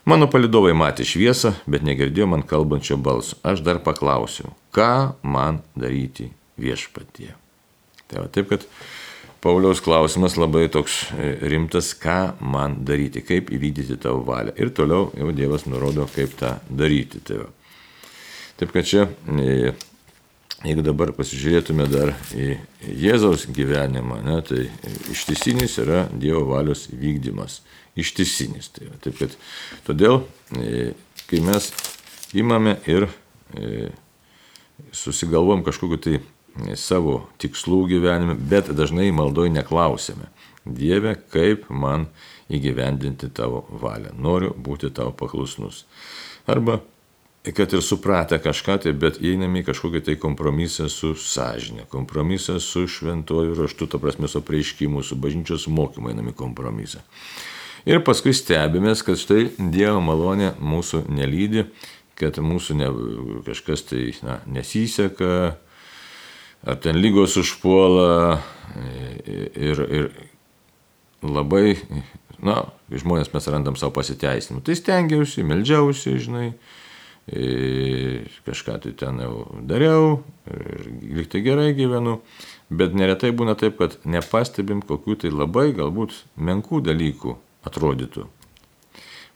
Mano 0.08 0.28
palidovai 0.32 0.76
matė 0.76 1.08
šviesą, 1.08 1.54
bet 1.72 1.88
negirdėjo 1.88 2.28
man 2.36 2.44
kalbančio 2.48 3.00
balso. 3.00 3.40
Aš 3.48 3.64
dar 3.64 3.80
paklausiau, 3.84 4.52
ką 4.76 5.16
man 5.24 5.64
daryti 5.76 6.34
viešpatie. 6.60 7.32
Tai 8.12 8.24
va, 8.24 8.30
taip, 8.32 8.52
kad 8.52 8.68
Pauliaus 9.42 9.82
klausimas 9.86 10.34
labai 10.38 10.66
toks 10.74 11.12
e, 11.14 11.34
rimtas, 11.52 11.92
ką 12.02 12.38
man 12.42 12.80
daryti, 12.88 13.22
kaip 13.26 13.52
įvykdyti 13.54 14.00
tavo 14.02 14.24
valią. 14.26 14.56
Ir 14.58 14.72
toliau 14.74 15.12
jau 15.14 15.34
Dievas 15.36 15.68
nurodo, 15.70 16.08
kaip 16.16 16.34
tą 16.40 16.56
daryti. 16.70 17.22
Tai. 17.28 17.44
Taip 18.58 18.74
kad 18.74 18.88
čia, 18.90 19.06
e, 19.30 19.76
jeigu 20.66 20.86
dabar 20.86 21.14
pasižiūrėtume 21.18 21.86
dar 21.92 22.16
į 22.34 22.56
Jėzaus 23.04 23.46
gyvenimą, 23.54 24.24
ne, 24.26 24.40
tai 24.48 24.64
ištisinis 25.14 25.78
yra 25.86 26.08
Dievo 26.10 26.48
valios 26.50 26.88
vykdymas. 26.90 27.62
Ištisinis. 27.98 28.72
Tai. 28.74 28.90
Taip 29.06 29.22
kad 29.22 29.38
todėl, 29.86 30.24
e, 30.58 30.96
kai 31.30 31.44
mes 31.46 31.70
imame 32.34 32.80
ir 32.90 33.06
susigalvom 34.92 35.64
kažkokiu 35.64 35.98
tai 36.02 36.18
savo 36.80 37.28
tikslų 37.42 37.84
gyvenime, 37.94 38.36
bet 38.38 38.72
dažnai 38.76 39.10
maldoj 39.16 39.52
neklausėme. 39.56 40.30
Dieve, 40.68 41.16
kaip 41.32 41.70
man 41.70 42.10
įgyvendinti 42.52 43.30
tavo 43.36 43.66
valią. 43.72 44.14
Noriu 44.20 44.54
būti 44.54 44.92
tavo 44.96 45.14
paklusnus. 45.16 45.86
Arba, 46.48 46.80
kad 47.56 47.74
ir 47.74 47.84
supratę 47.84 48.40
kažką, 48.44 48.78
tai 48.84 48.94
bet 48.96 49.20
einame 49.24 49.62
į 49.62 49.68
kažkokį 49.70 50.04
tai 50.04 50.16
kompromisą 50.20 50.88
su 50.92 51.14
sąžinė, 51.16 51.88
kompromisą 51.92 52.58
su 52.64 52.88
šventuoju 52.92 53.56
raštu, 53.60 53.88
ta 53.92 54.00
prasme 54.02 54.28
su 54.32 54.42
prieiškimu, 54.44 55.04
su 55.04 55.16
bažnyčios 55.20 55.68
mokymu 55.72 56.12
einame 56.12 56.34
į 56.36 56.40
kompromisą. 56.40 57.04
Ir 57.88 58.02
paskui 58.04 58.34
stebimės, 58.36 59.04
kad 59.06 59.20
štai 59.20 59.46
Dievo 59.72 60.02
malonė 60.04 60.56
mūsų 60.60 61.06
nelydi, 61.08 61.68
kad 62.20 62.40
mūsų 62.44 62.76
ne, 62.76 62.90
kažkas 63.48 63.86
tai 63.88 64.10
na, 64.26 64.42
nesiseka, 64.50 65.56
ar 66.68 66.80
ten 66.84 67.00
lygos 67.00 67.38
užpuola 67.40 68.40
ir, 69.56 69.80
ir 69.88 70.10
labai, 71.24 71.78
na, 72.44 72.66
žmonės 72.92 73.32
mes 73.34 73.48
randam 73.52 73.78
savo 73.80 73.96
pasiteisinimų. 73.96 74.64
Tai 74.68 74.76
stengiausi, 74.78 75.46
meldžiausi, 75.48 76.18
žinai, 76.28 76.52
kažką 78.48 78.78
tai 78.84 78.94
ten 79.00 79.20
jau 79.24 79.48
dariau 79.68 80.22
ir 80.48 80.88
liktai 81.20 81.44
gerai 81.44 81.74
gyvenu, 81.76 82.20
bet 82.70 82.96
neretai 82.96 83.34
būna 83.36 83.58
taip, 83.60 83.80
kad 83.82 84.00
nepastebim 84.08 84.84
kokių 84.86 85.22
tai 85.24 85.34
labai 85.34 85.70
galbūt 85.76 86.16
menkų 86.40 86.84
dalykų 86.88 87.36
atrodytų 87.68 88.28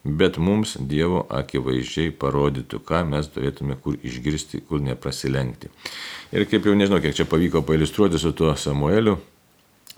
bet 0.04 0.38
mums 0.42 0.76
Dievo 0.80 1.26
akivaizdžiai 1.30 2.14
parodytų, 2.18 2.82
ką 2.86 3.04
mes 3.12 3.30
turėtume 3.34 3.78
kur 3.82 3.98
išgirsti, 4.02 4.64
kur 4.66 4.82
neprasilenkti. 4.82 5.70
Ir 6.34 6.48
kaip 6.50 6.66
jau 6.66 6.74
nežinau, 6.78 7.02
kiek 7.04 7.16
čia 7.18 7.28
pavyko 7.30 7.62
pailustruoti 7.68 8.20
su 8.22 8.34
tuo 8.34 8.56
Samueliu, 8.58 9.20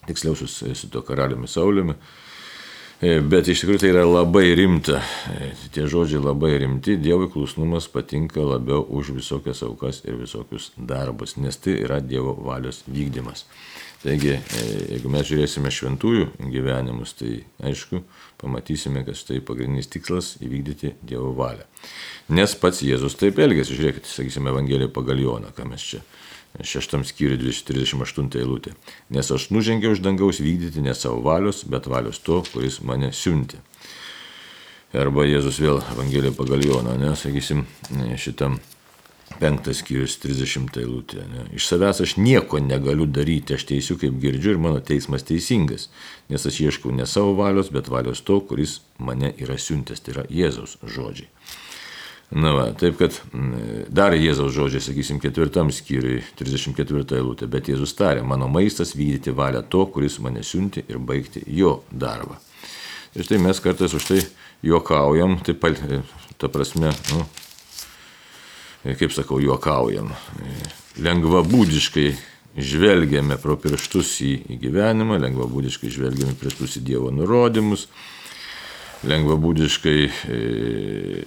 tiksliau 0.07 0.35
su, 0.35 0.47
su 0.47 0.89
tuo 0.91 1.03
karaliumi 1.07 1.47
Sauliumi, 1.47 1.95
e, 2.99 3.21
bet 3.21 3.47
iš 3.47 3.63
tikrųjų 3.63 3.83
tai 3.83 3.93
yra 3.93 4.03
labai 4.07 4.49
rimta. 4.59 4.99
E, 5.31 5.53
tie 5.71 5.87
žodžiai 5.87 6.23
labai 6.25 6.57
rimti, 6.65 6.97
Dievo 6.99 7.29
klusnumas 7.31 7.87
patinka 7.87 8.43
labiau 8.43 8.83
už 8.83 9.13
visokias 9.15 9.63
aukas 9.63 10.03
ir 10.03 10.19
visokius 10.19 10.73
darbus, 10.75 11.37
nes 11.39 11.59
tai 11.63 11.79
yra 11.85 12.01
Dievo 12.03 12.35
valios 12.43 12.83
vykdymas. 12.91 13.47
Taigi, 14.03 14.33
e, 14.35 14.63
jeigu 14.91 15.07
mes 15.11 15.23
žiūrėsime 15.29 15.71
šventųjų 15.71 16.25
gyvenimus, 16.51 17.13
tai 17.15 17.37
aišku, 17.63 18.01
pamatysime, 18.41 19.05
kad 19.07 19.15
štai 19.15 19.39
pagrindinis 19.47 19.87
tikslas- 19.87 20.33
įvykdyti 20.43 20.97
Dievo 21.01 21.31
valią. 21.37 21.63
Nes 22.29 22.55
pats 22.55 22.81
Jėzus 22.83 23.15
taip 23.15 23.39
elgėsi, 23.39 23.77
žiūrėkite, 23.77 24.11
sakysime, 24.11 24.51
Evangeliją 24.51 24.91
pagal 24.91 25.23
Joną, 25.23 25.53
ką 25.55 25.69
mes 25.69 25.81
čia 25.81 26.01
šeštam 26.61 27.01
skyriui 27.07 27.39
238 27.39 28.37
eilutė. 28.37 28.75
Nes 29.09 29.31
aš 29.31 29.49
nužengiau 29.49 29.95
iš 29.95 30.03
dangaus 30.05 30.41
vykdyti 30.43 30.83
ne 30.83 30.93
savo 30.93 31.21
valios, 31.23 31.63
bet 31.63 31.87
valios 31.87 32.19
to, 32.19 32.43
kuris 32.53 32.81
mane 32.81 33.09
siuntė. 33.11 33.57
Arba 34.93 35.25
Jėzus 35.25 35.57
vėl 35.57 35.81
Evangeliją 35.95 36.35
pagal 36.37 36.61
Joną, 36.61 36.93
nesakysim, 37.01 37.65
šitam 38.17 38.59
Penktas 39.41 39.81
skyrius 39.81 40.15
30 40.21 40.77
eilutė. 40.81 41.23
Ne? 41.29 41.47
Iš 41.57 41.67
savęs 41.71 42.03
aš 42.05 42.15
nieko 42.21 42.61
negaliu 42.61 43.07
daryti, 43.09 43.57
aš 43.57 43.65
teisiu 43.71 43.97
kaip 44.01 44.15
girdžiu 44.21 44.53
ir 44.53 44.61
mano 44.61 44.81
teismas 44.83 45.25
teisingas, 45.27 45.89
nes 46.29 46.45
aš 46.49 46.61
ieškau 46.67 46.93
ne 46.95 47.07
savo 47.09 47.33
valios, 47.39 47.71
bet 47.73 47.89
valios 47.91 48.23
to, 48.25 48.39
kuris 48.47 48.79
mane 48.99 49.33
yra 49.41 49.57
siuntęs, 49.59 50.03
tai 50.03 50.15
yra 50.17 50.25
Jėzaus 50.29 50.77
žodžiai. 50.83 51.29
Na, 52.33 52.49
va, 52.55 52.63
taip 52.77 52.97
kad 52.97 53.13
dar 53.93 54.15
Jėzaus 54.17 54.55
žodžiai, 54.55 54.81
sakysim, 54.81 55.19
ketvirtam 55.21 55.69
skyriui, 55.73 56.23
34 56.39 57.19
eilutė, 57.19 57.49
bet 57.51 57.69
Jėzus 57.69 57.93
tarė, 57.97 58.23
mano 58.25 58.47
maistas 58.49 58.95
vykdyti 58.97 59.35
valią 59.37 59.61
to, 59.69 59.83
kuris 59.93 60.17
mane 60.23 60.41
siunti 60.45 60.81
ir 60.89 60.97
baigti 60.97 61.43
jo 61.59 61.81
darbą. 61.91 62.39
Ir 63.13 63.27
štai 63.27 63.37
mes 63.43 63.59
kartais 63.61 63.93
už 63.93 64.07
tai 64.09 64.19
juokaujam, 64.65 65.37
taip, 65.45 65.61
ta 66.41 66.49
prasme, 66.49 66.89
nu, 67.11 67.27
kaip 68.83 69.13
sakau, 69.15 69.39
juokaujam. 69.39 70.11
Lengvabūdiškai 71.03 72.11
žvelgiame 72.59 73.37
pro 73.41 73.55
pirštus 73.57 74.17
į, 74.21 74.33
į 74.53 74.59
gyvenimą, 74.61 75.17
lengvabūdiškai 75.23 75.91
žvelgiame 75.93 76.35
pirštus 76.37 76.77
į 76.77 76.83
Dievo 76.91 77.09
nurodymus, 77.13 77.87
lengvabūdiškai 79.09 79.97
e, 80.05 81.23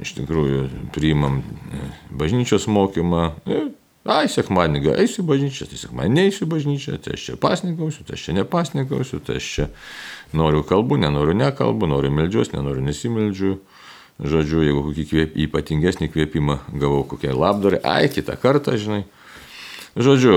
iš 0.00 0.14
tikrųjų 0.20 0.68
priimam 0.94 1.40
e, 1.40 1.90
bažnyčios 2.20 2.68
mokymą. 2.70 3.24
E, 3.48 3.64
ai, 4.06 4.28
sekmadienį 4.30 4.94
eisiu 5.00 5.24
į 5.24 5.28
bažnyčią, 5.32 5.68
tai 5.72 5.80
sekmadienį 5.80 6.20
neįsiu 6.20 6.46
į 6.46 6.52
bažnyčią, 6.54 7.00
tai 7.02 7.16
aš 7.18 7.26
čia 7.30 7.36
pasnikausiu, 7.40 8.06
tai 8.06 8.16
aš 8.16 8.28
čia 8.28 8.36
nepasnikausiu, 8.38 9.20
tai 9.26 9.40
aš 9.40 9.50
čia 9.56 9.68
noriu 10.36 10.62
kalbų, 10.66 11.00
nenoriu 11.02 11.34
nekalbų, 11.40 11.90
noriu 11.90 12.14
meldžiuos, 12.14 12.54
nenoriu 12.54 12.84
nesimeldžiu. 12.86 13.58
Žodžiu, 14.20 14.60
jeigu 14.66 14.82
kokį 14.84 15.04
kvėp, 15.08 15.36
ypatingesnį 15.46 16.10
kvėpimą 16.12 16.58
gavau 16.76 17.06
kokiai 17.08 17.32
labdarai, 17.32 17.80
ai, 17.88 18.10
kitą 18.12 18.36
kartą, 18.40 18.74
žinai. 18.76 19.06
Žodžiu, 19.96 20.34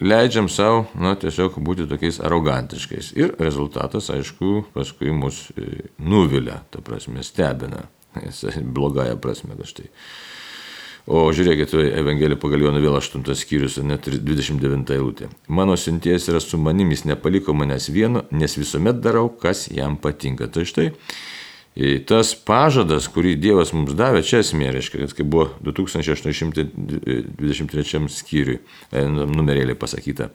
leidžiam 0.00 0.48
savo, 0.48 0.86
na, 0.96 1.12
tiesiog 1.20 1.58
būti 1.60 1.88
tokiais 1.90 2.22
arogantiškais. 2.24 3.12
Ir 3.20 3.36
rezultatas, 3.42 4.08
aišku, 4.14 4.64
paskui 4.72 5.12
mus 5.12 5.48
e, 5.52 5.90
nuvilia, 6.00 6.62
ta 6.72 6.80
prasme, 6.84 7.22
stebina. 7.26 7.84
Blogąją 8.78 9.20
prasme, 9.20 9.58
kad 9.58 9.68
štai. 9.68 9.92
O 11.08 11.28
žiūrėkit, 11.32 11.72
Evangelija 11.96 12.36
pagal 12.40 12.64
Joną 12.64 12.80
vėl 12.84 12.96
8 12.98 13.22
skyrius, 13.36 13.78
net 13.84 14.08
29 14.08 14.90
eilutė. 14.92 15.30
Mano 15.48 15.76
sinties 15.80 16.28
yra 16.28 16.40
su 16.40 16.60
manimis, 16.60 17.06
nepaliko 17.08 17.54
manęs 17.56 17.88
vieno, 17.92 18.26
nes 18.32 18.56
visuomet 18.60 19.00
darau, 19.04 19.30
kas 19.32 19.70
jam 19.72 19.96
patinka. 20.00 20.50
Tai 20.52 20.66
štai 20.68 20.90
tas 22.10 22.32
pažadas, 22.34 23.06
kurį 23.12 23.36
Dievas 23.38 23.72
mums 23.74 23.92
davė, 23.98 24.22
čia 24.26 24.38
esmė 24.42 24.72
reiškia, 24.74 24.98
kad 25.04 25.12
kai 25.14 25.24
buvo 25.26 25.44
2823 25.62 28.08
skyriui 28.10 28.58
e, 28.58 28.60
numerėlė 29.06 29.74
pasakyta, 29.78 30.30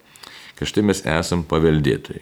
kad 0.56 0.68
štai 0.70 0.84
mes 0.88 1.00
esam 1.04 1.44
paveldėtojai. 1.50 2.22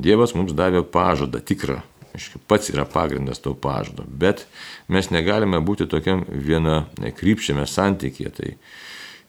Dievas 0.00 0.34
mums 0.34 0.52
davė 0.56 0.82
pažadą 0.88 1.38
tikrą, 1.44 1.82
aiškia, 2.16 2.38
pats 2.48 2.70
yra 2.72 2.84
pagrindas 2.88 3.38
to 3.44 3.54
pažado, 3.54 4.02
bet 4.08 4.46
mes 4.88 5.10
negalime 5.12 5.60
būti 5.60 5.86
tokiam 5.90 6.24
viena 6.28 6.86
krypčiame 7.18 7.66
santykėje. 7.68 8.30
Tai 8.32 8.56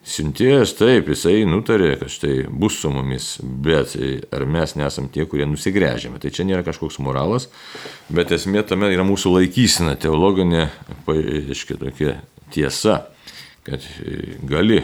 Siuntėjas 0.06 0.76
taip, 0.78 1.08
jisai 1.10 1.48
nutarė, 1.50 1.96
kad 1.98 2.12
štai 2.14 2.44
bus 2.46 2.76
su 2.78 2.92
mumis, 2.94 3.30
bet 3.42 3.96
ar 4.36 4.46
mes 4.46 4.76
nesam 4.78 5.08
tie, 5.10 5.26
kurie 5.26 5.48
nusigrėžėme. 5.50 6.20
Tai 6.22 6.30
čia 6.30 6.46
nėra 6.46 6.62
kažkoks 6.68 7.00
moralas, 7.02 7.48
bet 8.14 8.34
esmė 8.36 8.62
tame 8.70 8.92
yra 8.94 9.06
mūsų 9.08 9.34
laikysena, 9.40 9.96
teologinė, 9.98 10.68
aiškiai 11.10 11.82
tokia 11.82 12.20
tiesa, 12.54 13.00
kad 13.66 13.82
gali 14.46 14.84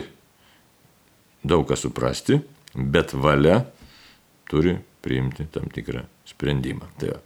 daug 1.45 1.67
ką 1.69 1.77
suprasti, 1.77 2.39
bet 2.73 3.13
valia 3.13 3.61
turi 4.49 4.73
priimti 5.01 5.45
tam 5.53 5.69
tikrą 5.73 6.01
sprendimą. 6.29 6.89
Tai 6.97 7.13
va. 7.13 7.19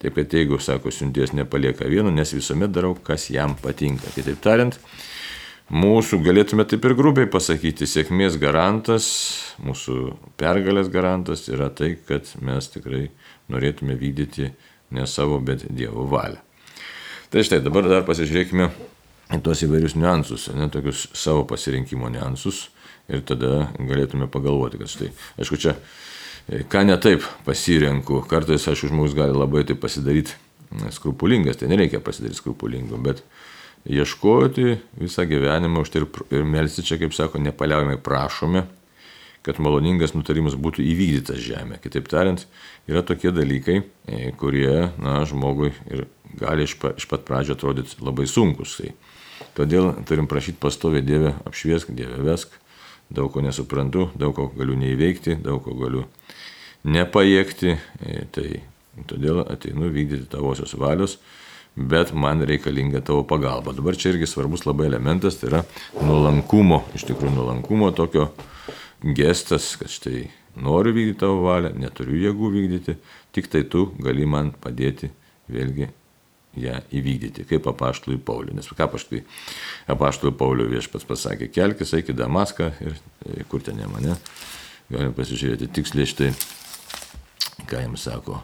Taip 0.00 0.16
kad 0.16 0.34
jeigu, 0.36 0.56
sako, 0.60 0.92
siunties 0.92 1.32
nepalieka 1.36 1.88
vieno, 1.88 2.12
nes 2.12 2.32
visuomet 2.32 2.72
darau, 2.72 2.94
kas 2.96 3.28
jam 3.32 3.56
patinka. 3.60 4.12
Kitaip 4.16 4.40
tariant, 4.44 4.76
mūsų, 5.72 6.20
galėtume 6.24 6.66
taip 6.68 6.84
ir 6.84 6.94
grubiai 6.98 7.28
pasakyti, 7.32 7.88
sėkmės 7.88 8.36
garantas, 8.40 9.06
mūsų 9.64 10.14
pergalės 10.40 10.90
garantas 10.92 11.46
yra 11.48 11.70
tai, 11.72 11.94
kad 12.08 12.28
mes 12.44 12.68
tikrai 12.74 13.06
norėtume 13.52 13.96
vykdyti 13.98 14.52
ne 14.92 15.06
savo, 15.08 15.40
bet 15.40 15.64
Dievo 15.72 16.04
valią. 16.10 16.40
Tai 17.32 17.44
štai 17.46 17.62
dabar 17.64 17.88
dar 17.88 18.04
pasižiūrėkime 18.04 18.68
į 19.32 19.40
tuos 19.40 19.62
įvairius 19.64 19.96
niuansus, 19.96 20.50
ne 20.52 20.68
tokius 20.68 21.06
savo 21.16 21.46
pasirinkimo 21.48 22.10
niuansus 22.12 22.66
ir 23.08 23.24
tada 23.24 23.70
galėtume 23.80 24.28
pagalvoti, 24.32 24.82
kad 24.82 24.92
štai, 24.92 25.08
aišku, 25.40 25.56
čia 25.56 25.78
ką 26.68 26.84
ne 26.84 26.98
taip 27.00 27.24
pasirenku, 27.46 28.20
kartais, 28.28 28.68
aišku, 28.68 28.92
žmogus 28.92 29.16
gali 29.16 29.32
labai 29.32 29.64
taip 29.64 29.80
pasidaryti 29.80 30.36
skrupulingas, 30.92 31.56
tai 31.60 31.70
nereikia 31.72 32.02
pasidaryti 32.04 32.42
skrupulingu, 32.42 33.00
bet 33.00 33.24
ieškoti 33.88 34.76
visą 35.00 35.26
gyvenimą 35.26 35.82
už 35.82 35.90
tai 35.90 36.02
ir, 36.02 36.08
ir 36.30 36.46
melsti 36.46 36.84
čia, 36.86 36.98
kaip 37.00 37.14
sako, 37.16 37.40
nepaliaujamai 37.42 37.98
prašome, 38.02 38.64
kad 39.42 39.58
maloningas 39.58 40.14
nutarimas 40.14 40.54
būtų 40.54 40.84
įvykdytas 40.86 41.40
žemė. 41.42 41.80
Kitaip 41.82 42.06
tariant, 42.10 42.44
yra 42.90 43.02
tokie 43.02 43.32
dalykai, 43.34 43.80
e, 44.06 44.30
kurie, 44.38 44.92
na, 45.02 45.22
žmogui 45.26 45.72
ir 45.90 46.06
gali 46.38 46.68
iš, 46.68 46.76
pa, 46.78 46.94
iš 46.98 47.08
pat 47.10 47.26
pradžio 47.26 47.56
atrodyti 47.58 47.98
labai 48.00 48.28
sunkus. 48.30 48.78
Tai 48.78 48.92
todėl 49.58 49.90
turim 50.06 50.30
prašyti 50.30 50.62
pastoviai 50.62 51.02
Dievę 51.02 51.34
apšviesk, 51.48 51.90
Dievę 51.96 52.22
vesk, 52.22 52.54
daug 53.10 53.32
ko 53.34 53.42
nesuprantu, 53.42 54.10
daug 54.14 54.36
ko 54.36 54.46
galiu 54.54 54.78
neįveikti, 54.78 55.40
daug 55.42 55.64
ko 55.66 55.74
galiu 55.80 56.06
nepajėgti, 56.86 57.74
e, 58.06 58.24
tai 58.30 58.48
todėl 59.10 59.42
ateinu 59.42 59.90
vykdyti 59.90 60.30
tavosios 60.30 60.76
valios 60.78 61.18
bet 61.76 62.12
man 62.12 62.42
reikalinga 62.44 63.00
tavo 63.00 63.24
pagalba. 63.28 63.72
Dabar 63.72 63.96
čia 63.96 64.12
irgi 64.12 64.28
svarbus 64.28 64.66
labai 64.66 64.90
elementas, 64.90 65.38
tai 65.40 65.48
yra 65.50 65.62
nuolankumo, 66.02 66.82
iš 66.96 67.06
tikrųjų 67.08 67.32
nuolankumo 67.36 67.90
tokio 67.96 68.28
gestas, 69.02 69.72
kad 69.80 69.90
štai 69.92 70.26
noriu 70.60 70.92
vykdyti 70.92 71.20
tavo 71.24 71.40
valią, 71.46 71.72
neturiu 71.80 72.20
jėgų 72.26 72.52
vykdyti, 72.58 72.98
tik 73.32 73.48
tai 73.52 73.64
tu 73.64 73.88
gali 74.02 74.28
man 74.28 74.52
padėti 74.52 75.10
vėlgi 75.52 75.88
ją 76.60 76.76
įvykdyti, 76.92 77.46
kaip 77.48 77.66
apaštului 77.72 78.20
Pauliui. 78.20 78.58
Nes 78.58 78.68
ką 78.68 78.90
paštui 78.92 79.22
apaštului 79.90 80.36
Pauliui 80.36 80.68
viešpats 80.74 81.08
pasakė, 81.08 81.48
kelkis, 81.48 81.94
eik 81.96 82.12
į 82.12 82.18
Damaską 82.20 82.68
ir 82.84 82.98
e, 83.24 83.48
kur 83.48 83.64
ten 83.64 83.80
ne 83.80 83.88
mane, 83.88 84.20
galime 84.92 85.16
pasižiūrėti 85.16 85.72
tiksliai 85.72 86.12
štai, 86.12 86.32
ką 87.64 87.86
jam 87.86 87.96
sako 87.96 88.42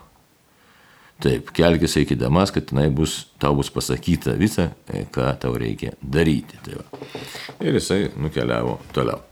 Taip, 1.23 1.51
kelkis 1.51 1.97
iki 1.99 2.15
Damaską, 2.15 2.63
tenai 2.63 2.87
bus, 2.95 3.25
tau 3.43 3.57
bus 3.59 3.73
pasakyta 3.75 4.37
visa, 4.39 4.69
e, 4.87 5.03
ką 5.11 5.33
tau 5.43 5.57
reikia 5.59 5.97
daryti. 5.99 6.61
Tai 6.63 6.79
va. 6.79 7.01
ir 7.61 7.75
jisai 7.81 8.13
nukeliavo 8.15 8.77
toliau. 8.95 9.25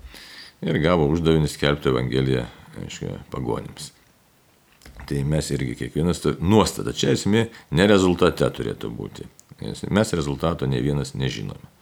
Ir 0.66 0.80
gavo 0.82 1.06
uždavinį 1.12 1.50
skelbti 1.52 1.92
Evangeliją, 1.92 2.42
aiškiai, 2.82 3.20
pagonims. 3.30 3.92
Tai 5.06 5.22
mes 5.30 5.52
irgi 5.54 5.76
kiekvienas 5.78 6.24
nuostata. 6.40 6.90
Čia 6.96 7.14
esmė 7.14 7.46
ne 7.70 7.86
rezultate 7.86 8.48
turėtų 8.50 8.90
būti. 8.90 9.28
Mes 9.94 10.12
rezultato 10.18 10.66
ne 10.66 10.82
vienas 10.82 11.14
nežinome 11.14 11.75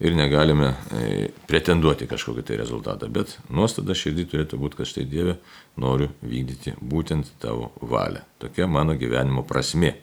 ir 0.00 0.14
negalime 0.14 0.72
e, 0.94 1.30
pretenduoti 1.50 2.06
kažkokį 2.10 2.44
tai 2.46 2.58
rezultatą. 2.60 3.08
Bet 3.10 3.34
nuostada 3.50 3.96
širdį 3.98 4.28
turėtų 4.30 4.60
būti, 4.60 4.78
kad 4.78 4.90
štai 4.90 5.06
Dieve 5.10 5.38
noriu 5.80 6.12
vykdyti 6.22 6.76
būtent 6.78 7.32
tavo 7.42 7.72
valią. 7.80 8.22
Tokia 8.42 8.68
mano 8.70 8.94
gyvenimo 8.98 9.42
prasme. 9.46 9.96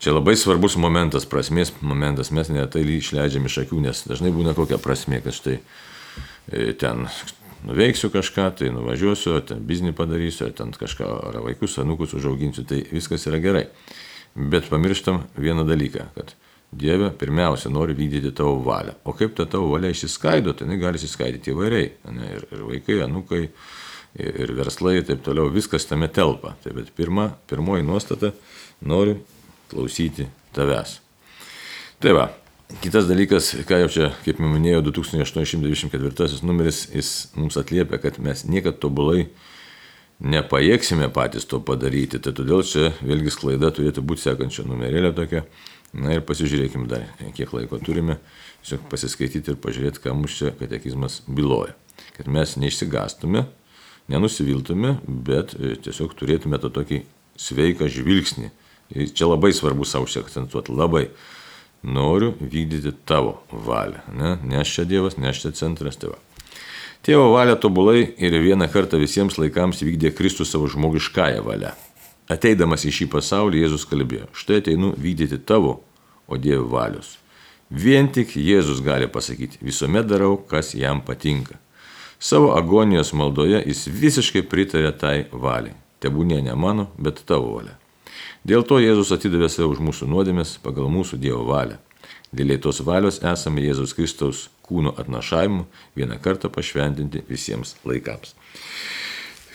Čia 0.00 0.14
labai 0.14 0.32
svarbus 0.38 0.78
momentas, 0.80 1.26
prasmės 1.28 1.74
momentas, 1.84 2.30
mes 2.32 2.48
netai 2.48 2.86
išleidžiam 2.94 3.44
iš 3.44 3.58
akių, 3.66 3.82
nes 3.84 4.06
dažnai 4.08 4.30
būna 4.32 4.54
kokia 4.56 4.78
prasmė, 4.80 5.20
kad 5.26 5.36
štai 5.36 5.58
e, 5.58 6.70
ten 6.80 7.04
nuveiksiu 7.68 8.08
kažką, 8.14 8.46
tai 8.56 8.70
nuvažiuosiu, 8.72 9.34
ten 9.44 9.60
biznį 9.66 9.92
padarysiu, 9.98 10.46
ar 10.48 10.54
ten 10.56 10.72
kažką, 10.72 11.10
ar 11.28 11.40
vaikus, 11.44 11.76
anukus 11.82 12.14
užauginsiu, 12.16 12.64
tai 12.64 12.84
viskas 12.88 13.26
yra 13.28 13.42
gerai. 13.42 13.66
Bet 14.38 14.70
pamirštam 14.70 15.24
vieną 15.36 15.66
dalyką, 15.68 16.06
kad 16.14 16.32
Dieve, 16.70 17.10
pirmiausia, 17.18 17.70
nori 17.70 17.96
vykdyti 17.98 18.30
tavo 18.36 18.60
valią. 18.62 18.94
O 19.04 19.14
kaip 19.18 19.34
ta 19.34 19.46
tavo 19.50 19.72
valia 19.72 19.90
išsiskaido, 19.90 20.54
tai 20.54 20.68
jinai 20.68 20.78
gali 20.78 21.00
išsiskaidyti 21.00 21.50
įvairiai. 21.50 21.88
Ne, 22.14 22.28
ir, 22.36 22.44
ir 22.54 22.60
vaikai, 22.68 22.98
anukai, 23.08 23.40
ir, 24.14 24.38
ir 24.44 24.52
verslai 24.54 25.00
ir 25.00 25.08
taip 25.08 25.24
toliau, 25.26 25.50
viskas 25.50 25.88
tame 25.90 26.06
telpa. 26.14 26.54
Tai 26.62 26.76
bet 26.76 26.92
pirma, 26.94 27.32
pirmoji 27.50 27.86
nuostata- 27.86 28.30
noriu 28.92 29.18
klausyti 29.72 30.28
tavęs. 30.54 31.00
Tai 32.00 32.12
va, 32.14 32.28
kitas 32.80 33.10
dalykas, 33.10 33.50
ką 33.66 33.82
jau 33.82 33.90
čia, 33.90 34.12
kaip 34.24 34.38
minėjau, 34.38 34.84
2824 34.92 36.42
numeris, 36.46 36.86
jis 36.94 37.32
mums 37.34 37.58
atliepia, 37.58 37.98
kad 37.98 38.18
mes 38.22 38.44
niekad 38.46 38.78
tobulai 38.78 39.26
nepajėgsime 40.20 41.08
patys 41.12 41.48
to 41.48 41.58
padaryti. 41.60 42.20
Tai 42.22 42.32
todėl 42.32 42.62
čia 42.62 42.92
vėlgi 43.02 43.34
sklaida 43.34 43.72
turėtų 43.74 44.04
būti 44.04 44.28
sekančio 44.28 44.66
numerėlio 44.68 45.12
tokia 45.16 45.44
Na 45.90 46.14
ir 46.14 46.22
pasižiūrėkime 46.22 46.86
dar, 46.90 47.08
kiek 47.34 47.50
laiko 47.50 47.80
turime, 47.82 48.20
tiesiog 48.62 48.84
pasiskaityti 48.92 49.50
ir 49.50 49.58
pažiūrėti, 49.62 50.02
ką 50.04 50.14
mums 50.14 50.36
čia 50.38 50.52
katekizmas 50.54 51.20
byloja. 51.26 51.74
Kad 52.14 52.30
mes 52.30 52.54
neišsigastume, 52.60 53.42
nenusiviltume, 54.10 54.96
bet 55.06 55.56
e, 55.58 55.74
tiesiog 55.82 56.14
turėtume 56.18 56.60
tą 56.62 56.70
tokį 56.78 57.02
sveiką 57.40 57.90
žvilgsnį. 57.90 58.52
Ir 58.94 59.10
čia 59.14 59.28
labai 59.30 59.52
svarbu 59.54 59.86
savo 59.86 60.06
akcentuoti, 60.06 60.74
labai 60.74 61.08
noriu 61.82 62.32
vykdyti 62.38 62.94
tavo 63.06 63.40
valią. 63.50 64.02
Ne, 64.14 64.36
ne 64.46 64.62
aš 64.62 64.78
čia 64.78 64.86
Dievas, 64.86 65.18
ne 65.18 65.30
aš 65.30 65.44
čia 65.44 65.54
centras 65.64 65.98
tėva. 65.98 66.18
Tėvo 67.06 67.30
valią 67.32 67.54
tobulai 67.56 68.02
ir 68.20 68.34
vieną 68.44 68.66
kartą 68.70 68.98
visiems 69.00 69.38
laikams 69.40 69.80
vykdė 69.82 70.12
Kristus 70.12 70.50
savo 70.52 70.68
žmogiškąją 70.68 71.46
valią. 71.46 71.72
Ateidamas 72.30 72.84
į 72.86 72.92
šį 72.94 73.08
pasaulį 73.10 73.64
Jėzus 73.64 73.86
kalbėjo, 73.90 74.28
štai 74.38 74.60
ateinu 74.60 74.92
vykdyti 74.94 75.40
tavo, 75.42 75.80
o 76.30 76.38
Dievo 76.38 76.68
valios. 76.70 77.16
Vien 77.70 78.08
tik 78.10 78.36
Jėzus 78.38 78.82
gali 78.86 79.08
pasakyti, 79.10 79.58
visuomet 79.62 80.06
darau, 80.06 80.36
kas 80.36 80.72
jam 80.78 81.02
patinka. 81.06 81.58
Savo 82.20 82.52
agonijos 82.54 83.12
maldoje 83.16 83.62
jis 83.66 83.86
visiškai 83.88 84.42
pritarė 84.46 84.90
tai 85.02 85.14
valiai. 85.32 85.74
Tebūnė 86.00 86.40
ne 86.44 86.54
mano, 86.56 86.88
bet 86.98 87.22
tavo 87.28 87.56
valia. 87.58 87.76
Dėl 88.46 88.62
to 88.64 88.78
Jėzus 88.80 89.10
atidavė 89.12 89.50
save 89.52 89.68
už 89.72 89.82
mūsų 89.84 90.08
nuodėmės 90.08 90.56
pagal 90.64 90.88
mūsų 90.92 91.18
Dievo 91.20 91.42
valią. 91.48 91.78
Dėl 92.32 92.54
tos 92.62 92.78
valios 92.86 93.18
esame 93.26 93.64
Jėzus 93.64 93.92
Kristaus 93.96 94.46
kūno 94.66 94.94
atnašavimu 95.02 95.66
vieną 95.98 96.20
kartą 96.22 96.48
pašventinti 96.52 97.24
visiems 97.28 97.74
laikams. 97.84 98.36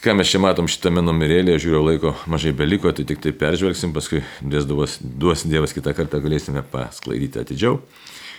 Ką 0.05 0.13
mes 0.13 0.29
čia 0.29 0.37
matom 0.37 0.67
šitame 0.69 1.01
numerėlėje, 1.01 1.63
žiūriu 1.63 1.79
laiko 1.81 2.11
mažai 2.29 2.51
beliko, 2.53 2.91
tai 2.93 3.07
tik 3.09 3.23
tai 3.23 3.31
peržvelgsim, 3.33 3.89
paskui 3.89 4.19
duos, 4.37 4.99
duos 5.01 5.41
Dievas 5.49 5.73
kitą 5.73 5.95
kartą 5.97 6.19
galėsime 6.21 6.61
pasklaidyti 6.69 7.41
atidžiau. 7.41 7.79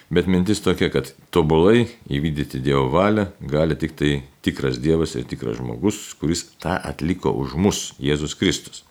Bet 0.07 0.29
mintis 0.31 0.63
tokia, 0.63 0.93
kad 0.95 1.11
tobulai 1.35 1.89
įvykdyti 2.07 2.63
Dievo 2.63 2.85
valią 2.95 3.27
gali 3.51 3.75
tik 3.75 3.99
tai 3.99 4.13
tikras 4.47 4.79
Dievas 4.79 5.17
ir 5.19 5.27
tikras 5.27 5.59
žmogus, 5.59 5.99
kuris 6.21 6.45
tą 6.63 6.79
atliko 6.79 7.35
už 7.35 7.59
mus, 7.59 7.83
Jėzus 7.99 8.39
Kristus. 8.39 8.85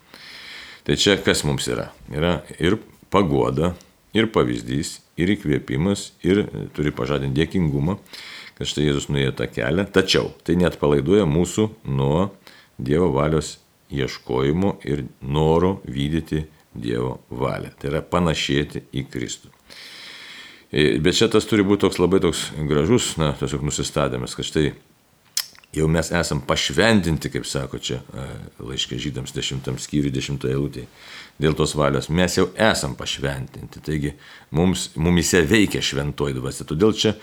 Tai 0.84 1.00
čia 1.00 1.16
kas 1.16 1.48
mums 1.48 1.72
yra? 1.72 1.94
Yra 2.12 2.42
ir 2.60 2.76
pagoda, 3.08 3.72
ir 4.12 4.28
pavyzdys, 4.36 4.98
ir 5.16 5.32
įkvėpimas, 5.38 6.10
ir 6.28 6.50
turi 6.76 6.92
pažadinti 6.92 7.40
dėkingumą, 7.40 8.02
kad 8.60 8.68
štai 8.68 8.90
Jėzus 8.90 9.08
nuėjo 9.08 9.32
tą 9.40 9.48
kelią, 9.48 9.88
tačiau 9.96 10.34
tai 10.44 10.60
net 10.60 10.76
palaiduoja 10.84 11.24
mūsų 11.24 11.72
nuo 11.88 12.34
Dievo 12.78 13.12
valios 13.16 13.58
ieškojimo 13.94 14.78
ir 14.84 15.06
noro 15.22 15.80
vykdyti 15.86 16.46
Dievo 16.76 17.20
valią. 17.30 17.72
Tai 17.80 17.92
yra 17.94 18.02
panašėti 18.04 18.86
į 19.00 19.06
Kristų. 19.12 19.52
E, 20.76 20.98
bet 21.00 21.16
čia 21.16 21.30
tas 21.32 21.48
turi 21.48 21.64
būti 21.64 21.86
toks 21.86 22.02
labai 22.02 22.20
toks 22.24 22.50
gražus, 22.68 23.14
na, 23.22 23.32
tiesiog 23.40 23.64
nusistatėmės, 23.64 24.36
kad 24.36 24.50
štai 24.50 24.66
jau 25.76 25.88
mes 25.92 26.10
esam 26.16 26.42
pašventinti, 26.48 27.30
kaip 27.34 27.46
sako 27.48 27.80
čia 27.84 28.00
e, 28.02 28.26
laiškė 28.64 29.00
žydams 29.02 29.36
10 29.36 29.68
skyriui 29.84 30.14
10 30.14 30.48
eilutėje. 30.50 30.88
Dėl 31.42 31.56
tos 31.58 31.74
valios 31.76 32.08
mes 32.08 32.38
jau 32.38 32.48
esam 32.56 32.96
pašventinti. 32.96 33.82
Taigi 33.84 34.14
mums, 34.56 34.90
mumise 34.96 35.42
veikia 35.44 35.84
šventoji 35.84 36.38
dvasia. 36.38 36.68
Todėl 36.70 36.96
čia 36.96 37.16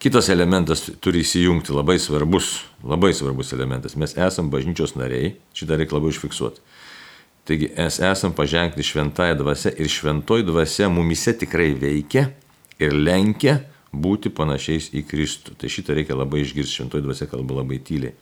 kitas 0.00 0.30
elementas 0.32 0.86
turi 1.04 1.20
įsijungti, 1.24 1.74
labai 1.76 1.98
svarbus, 2.00 2.62
labai 2.82 3.12
svarbus 3.16 3.52
elementas. 3.56 3.96
Mes 4.00 4.16
esam 4.16 4.48
bažnyčios 4.52 4.96
nariai, 4.96 5.34
šitą 5.56 5.76
reikia 5.76 5.98
labai 5.98 6.14
užfiksuoti. 6.14 6.64
Taigi 7.48 7.70
mes 7.76 8.00
esam 8.04 8.34
paženkli 8.36 8.84
šventąją 8.84 9.38
dvasę 9.40 9.72
ir 9.80 9.88
šventoji 9.88 10.44
dvasia 10.48 10.88
mumise 10.92 11.32
tikrai 11.36 11.70
veikia 11.76 12.28
ir 12.80 12.92
lenkia 12.92 13.58
būti 13.92 14.32
panašiais 14.34 14.90
į 14.96 15.04
Kristų. 15.08 15.56
Tai 15.58 15.70
šitą 15.72 15.96
reikia 15.96 16.16
labai 16.18 16.42
išgirsti, 16.44 16.80
šventoji 16.80 17.06
dvasia 17.06 17.28
kalba 17.30 17.60
labai 17.60 17.80
tyliai. 17.80 18.14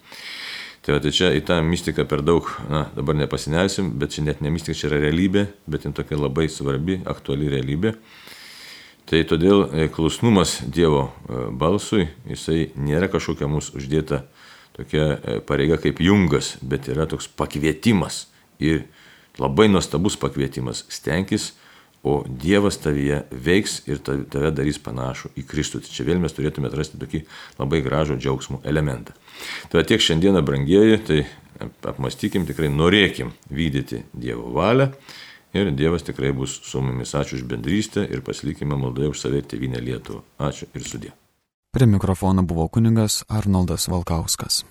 Tai 0.85 0.95
va, 0.95 1.01
tai 1.03 1.11
čia 1.11 1.33
į 1.35 1.41
tą 1.43 1.57
mystiką 1.67 2.05
per 2.07 2.21
daug, 2.23 2.47
na, 2.71 2.85
dabar 2.95 3.17
nepasinersim, 3.19 3.89
bet 3.99 4.13
čia 4.15 4.23
net 4.23 4.39
ne 4.39 4.53
mistika, 4.53 4.77
čia 4.77 4.87
yra 4.87 5.01
realybė, 5.03 5.47
bet 5.67 5.83
jin 5.83 5.95
tokia 5.97 6.19
labai 6.19 6.47
svarbi, 6.47 7.01
aktuali 7.03 7.49
realybė. 7.51 7.91
Tai 9.07 9.19
todėl 9.27 9.65
e, 9.67 9.87
klusnumas 9.91 10.57
Dievo 10.63 11.05
e, 11.07 11.41
balsui, 11.55 12.09
jisai 12.27 12.69
nėra 12.75 13.07
kažkokia 13.11 13.47
mūsų 13.51 13.81
uždėta 13.81 14.21
tokia 14.75 15.05
e, 15.15 15.37
pareiga 15.47 15.75
kaip 15.79 15.99
jungas, 16.03 16.55
bet 16.61 16.87
yra 16.91 17.07
toks 17.07 17.27
pakvietimas 17.27 18.25
ir 18.59 18.85
labai 19.39 19.69
nuostabus 19.71 20.17
pakvietimas. 20.19 20.85
Stenkis 20.91 21.53
o 22.07 22.13
Dievas 22.27 22.79
tavyje 22.81 23.23
veiks 23.31 23.81
ir 23.89 23.99
tave 24.03 24.51
darys 24.55 24.79
panašų 24.83 25.33
į 25.37 25.43
Kristų. 25.49 25.83
Tai 25.83 25.93
čia 25.93 26.07
vėl 26.07 26.21
mes 26.23 26.35
turėtume 26.35 26.69
atrasti 26.71 26.99
tokį 27.01 27.23
labai 27.59 27.81
gražų 27.85 28.17
džiaugsmo 28.21 28.61
elementą. 28.67 29.15
Tai 29.71 29.83
tiek 29.87 30.03
šiandieną, 30.03 30.43
brangieji, 30.47 30.99
tai 31.07 31.19
apmastykim, 31.87 32.47
tikrai 32.47 32.71
norėkim 32.73 33.33
vykdyti 33.51 34.05
Dievo 34.13 34.51
valią 34.55 34.91
ir 35.57 35.71
Dievas 35.75 36.05
tikrai 36.07 36.31
bus 36.35 36.59
su 36.63 36.81
mumis. 36.81 37.15
Ačiū 37.17 37.41
už 37.41 37.47
bendrystę 37.49 38.05
ir 38.05 38.23
pasilikime 38.25 38.77
maldoje 38.77 39.13
už 39.13 39.21
save 39.25 39.43
tėvynę 39.43 39.81
Lietuvą. 39.83 40.23
Ačiū 40.39 40.69
ir 40.73 40.87
sudė. 40.87 41.13
Prie 41.73 41.85
mikrofono 41.89 42.43
buvo 42.47 42.67
kuningas 42.71 43.23
Arnoldas 43.27 43.87
Valkauskas. 43.91 44.63